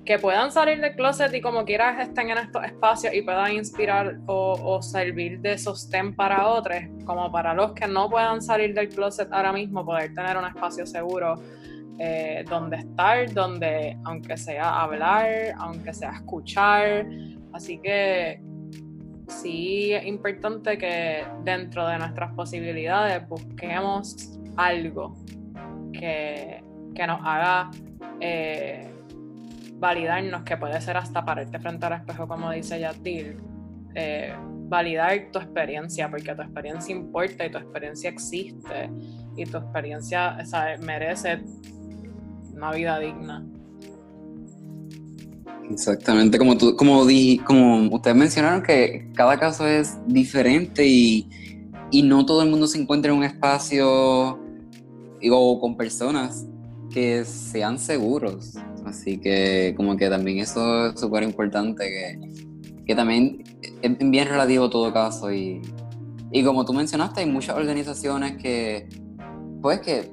[0.04, 4.18] que puedan salir del closet y como quieras estén en estos espacios y puedan inspirar
[4.26, 9.28] o, servir de sostén para otros, como para los que no puedan salir del closet
[9.30, 11.36] ahora mismo, poder tener un espacio seguro
[11.98, 17.06] eh, donde estar, donde aunque sea hablar, aunque sea escuchar.
[17.52, 18.40] Así que
[19.28, 25.14] sí es importante que dentro de nuestras posibilidades busquemos algo
[25.92, 26.62] que,
[27.06, 27.70] nos haga
[28.20, 28.90] eh,
[29.78, 33.38] validarnos, que puede ser hasta pararte frente al espejo, como dice Yatil,
[33.94, 34.34] eh,
[34.68, 38.90] validar tu experiencia, porque tu experiencia importa y tu experiencia existe
[39.36, 40.36] y tu experiencia
[40.80, 41.40] merece
[42.54, 43.44] una vida digna.
[45.70, 51.28] Exactamente, como tú, como di, como ustedes mencionaron que cada caso es diferente y,
[51.90, 54.49] y no todo el mundo se encuentra en un espacio
[55.30, 56.46] o con personas
[56.90, 58.54] que sean seguros.
[58.84, 63.44] Así que como que también eso es súper importante, que, que, también
[63.82, 65.32] es bien relativo todo caso.
[65.32, 65.60] Y,
[66.32, 68.88] y como tú mencionaste, hay muchas organizaciones que,
[69.60, 70.10] pues que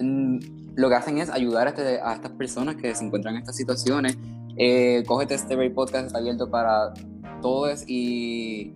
[0.00, 0.38] mm,
[0.74, 3.56] lo que hacen es ayudar a, este, a estas personas que se encuentran en estas
[3.56, 4.16] situaciones.
[4.56, 6.92] Eh, cógete este Break Podcast, está abierto para
[7.40, 8.74] todos y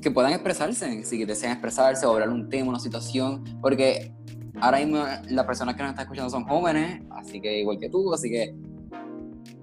[0.00, 4.12] que puedan expresarse, si desean expresarse o hablar un tema, una situación, porque
[4.62, 8.14] ahora mismo las personas que nos están escuchando son jóvenes, así que igual que tú,
[8.14, 8.54] así que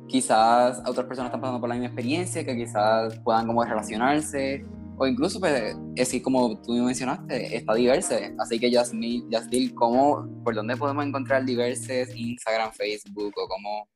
[0.08, 4.66] quizás otras personas están pasando por la misma experiencia, que quizás puedan como relacionarse,
[4.98, 8.36] o incluso, pues, así como tú mencionaste, está diverse.
[8.38, 13.88] Así que, Jasmine, Jasmine, ¿cómo, por dónde podemos encontrar diverses Instagram, Facebook o cómo,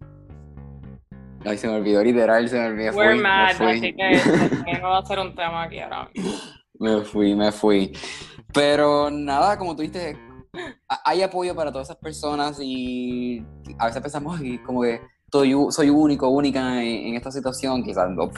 [1.45, 2.91] Ay, se me olvidó literal, se me olvidó.
[2.93, 3.67] We're fui, mad, me fui.
[3.77, 6.31] así que no va a ser un tema aquí ahora mismo.
[6.79, 7.93] Me fui, me fui.
[8.53, 10.17] Pero nada, como tú dijiste,
[10.89, 13.45] a- hay apoyo para todas esas personas y
[13.77, 14.99] a veces pensamos "Ay, como que
[15.31, 17.83] soy, soy único, única en, en esta situación.
[17.83, 18.31] Quizás, of,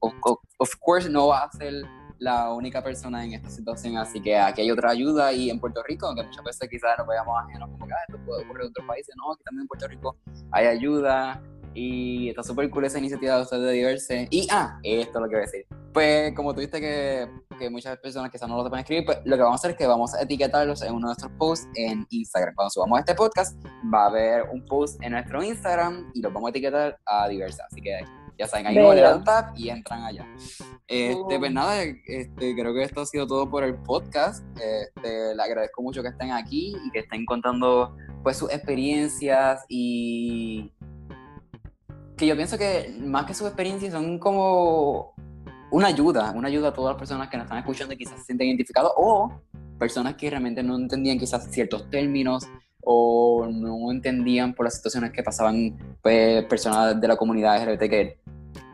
[0.00, 1.72] of- of- of course, no va a ser
[2.18, 5.82] la única persona en esta situación, así que aquí hay otra ayuda y en Puerto
[5.88, 8.68] Rico, aunque muchas veces quizás nos veamos ajenos, como que "Ah, esto puede ocurrir en
[8.70, 10.16] otros países, no, aquí también en Puerto Rico
[10.52, 11.42] hay ayuda
[11.72, 14.28] y está súper cool esa iniciativa de ustedes de diverse.
[14.30, 15.66] Y, ah, esto es lo que voy a decir.
[15.94, 17.26] Pues como tuviste que,
[17.60, 19.76] que muchas personas quizás no lo sepan escribir, pues lo que vamos a hacer es
[19.76, 22.54] que vamos a etiquetarlos en uno de nuestros posts en Instagram.
[22.56, 26.48] Cuando subamos este podcast, va a haber un post en nuestro Instagram y los vamos
[26.48, 27.64] a etiquetar a diversa.
[27.70, 28.00] Así que
[28.38, 28.94] ya saben, ahí Bello.
[28.94, 30.26] le dan tap y entran allá.
[30.88, 34.44] Este, pues nada, este, creo que esto ha sido todo por el podcast.
[34.58, 40.72] Este, le agradezco mucho que estén aquí y que estén contando pues sus experiencias y
[42.16, 45.14] que yo pienso que más que sus experiencias son como
[45.70, 48.24] una ayuda, una ayuda a todas las personas que nos están escuchando y quizás se
[48.26, 49.32] sienten identificados o
[49.78, 52.48] personas que realmente no entendían quizás ciertos términos
[52.82, 58.18] o no entendían por las situaciones que pasaban pues, personas de la comunidad LGBT que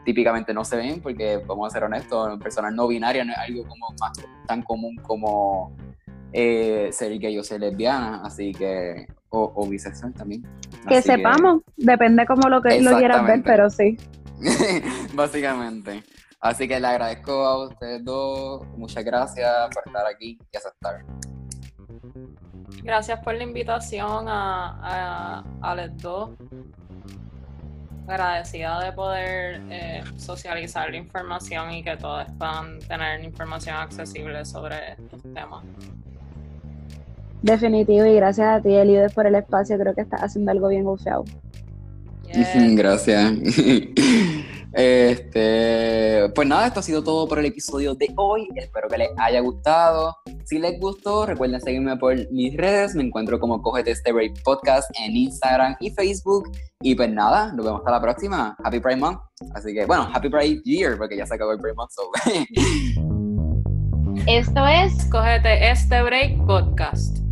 [0.05, 3.65] típicamente no se ven porque vamos a ser honestos, personas no binarias no es algo
[3.69, 4.13] como más
[4.47, 5.77] tan común como
[6.33, 10.45] eh, ser gay o ser lesbiana, así que o, o bisexual también.
[10.89, 13.97] Que Así sepamos, depende cómo lo que lo quieras ver, pero sí.
[15.15, 16.03] Básicamente.
[16.47, 18.65] Así que le agradezco a ustedes dos.
[18.77, 21.05] Muchas gracias por estar aquí y aceptar.
[22.85, 26.31] Gracias por la invitación a, a, a los dos.
[28.07, 34.93] Agradecida de poder eh, socializar la información y que todos puedan tener información accesible sobre
[34.93, 35.65] estos temas.
[37.43, 39.77] Definitivo, y gracias a ti, Elides, por el espacio.
[39.79, 41.25] Creo que estás haciendo algo bien bufeado.
[42.33, 42.49] Yes.
[42.77, 43.33] Gracias.
[44.73, 48.49] Este, pues nada, esto ha sido todo por el episodio de hoy.
[48.57, 50.17] Espero que les haya gustado.
[50.45, 52.95] Si les gustó, recuerden seguirme por mis redes.
[52.95, 56.51] Me encuentro como Cógete este Break Podcast en Instagram y Facebook.
[56.83, 58.57] Y pues nada, nos vemos hasta la próxima.
[58.63, 59.21] Happy Pride Month.
[59.55, 61.91] Así que, bueno, Happy Pride Year, porque ya se acabó el Pride Month.
[61.91, 62.11] so.
[64.27, 67.26] Esto es Cógete este break podcast.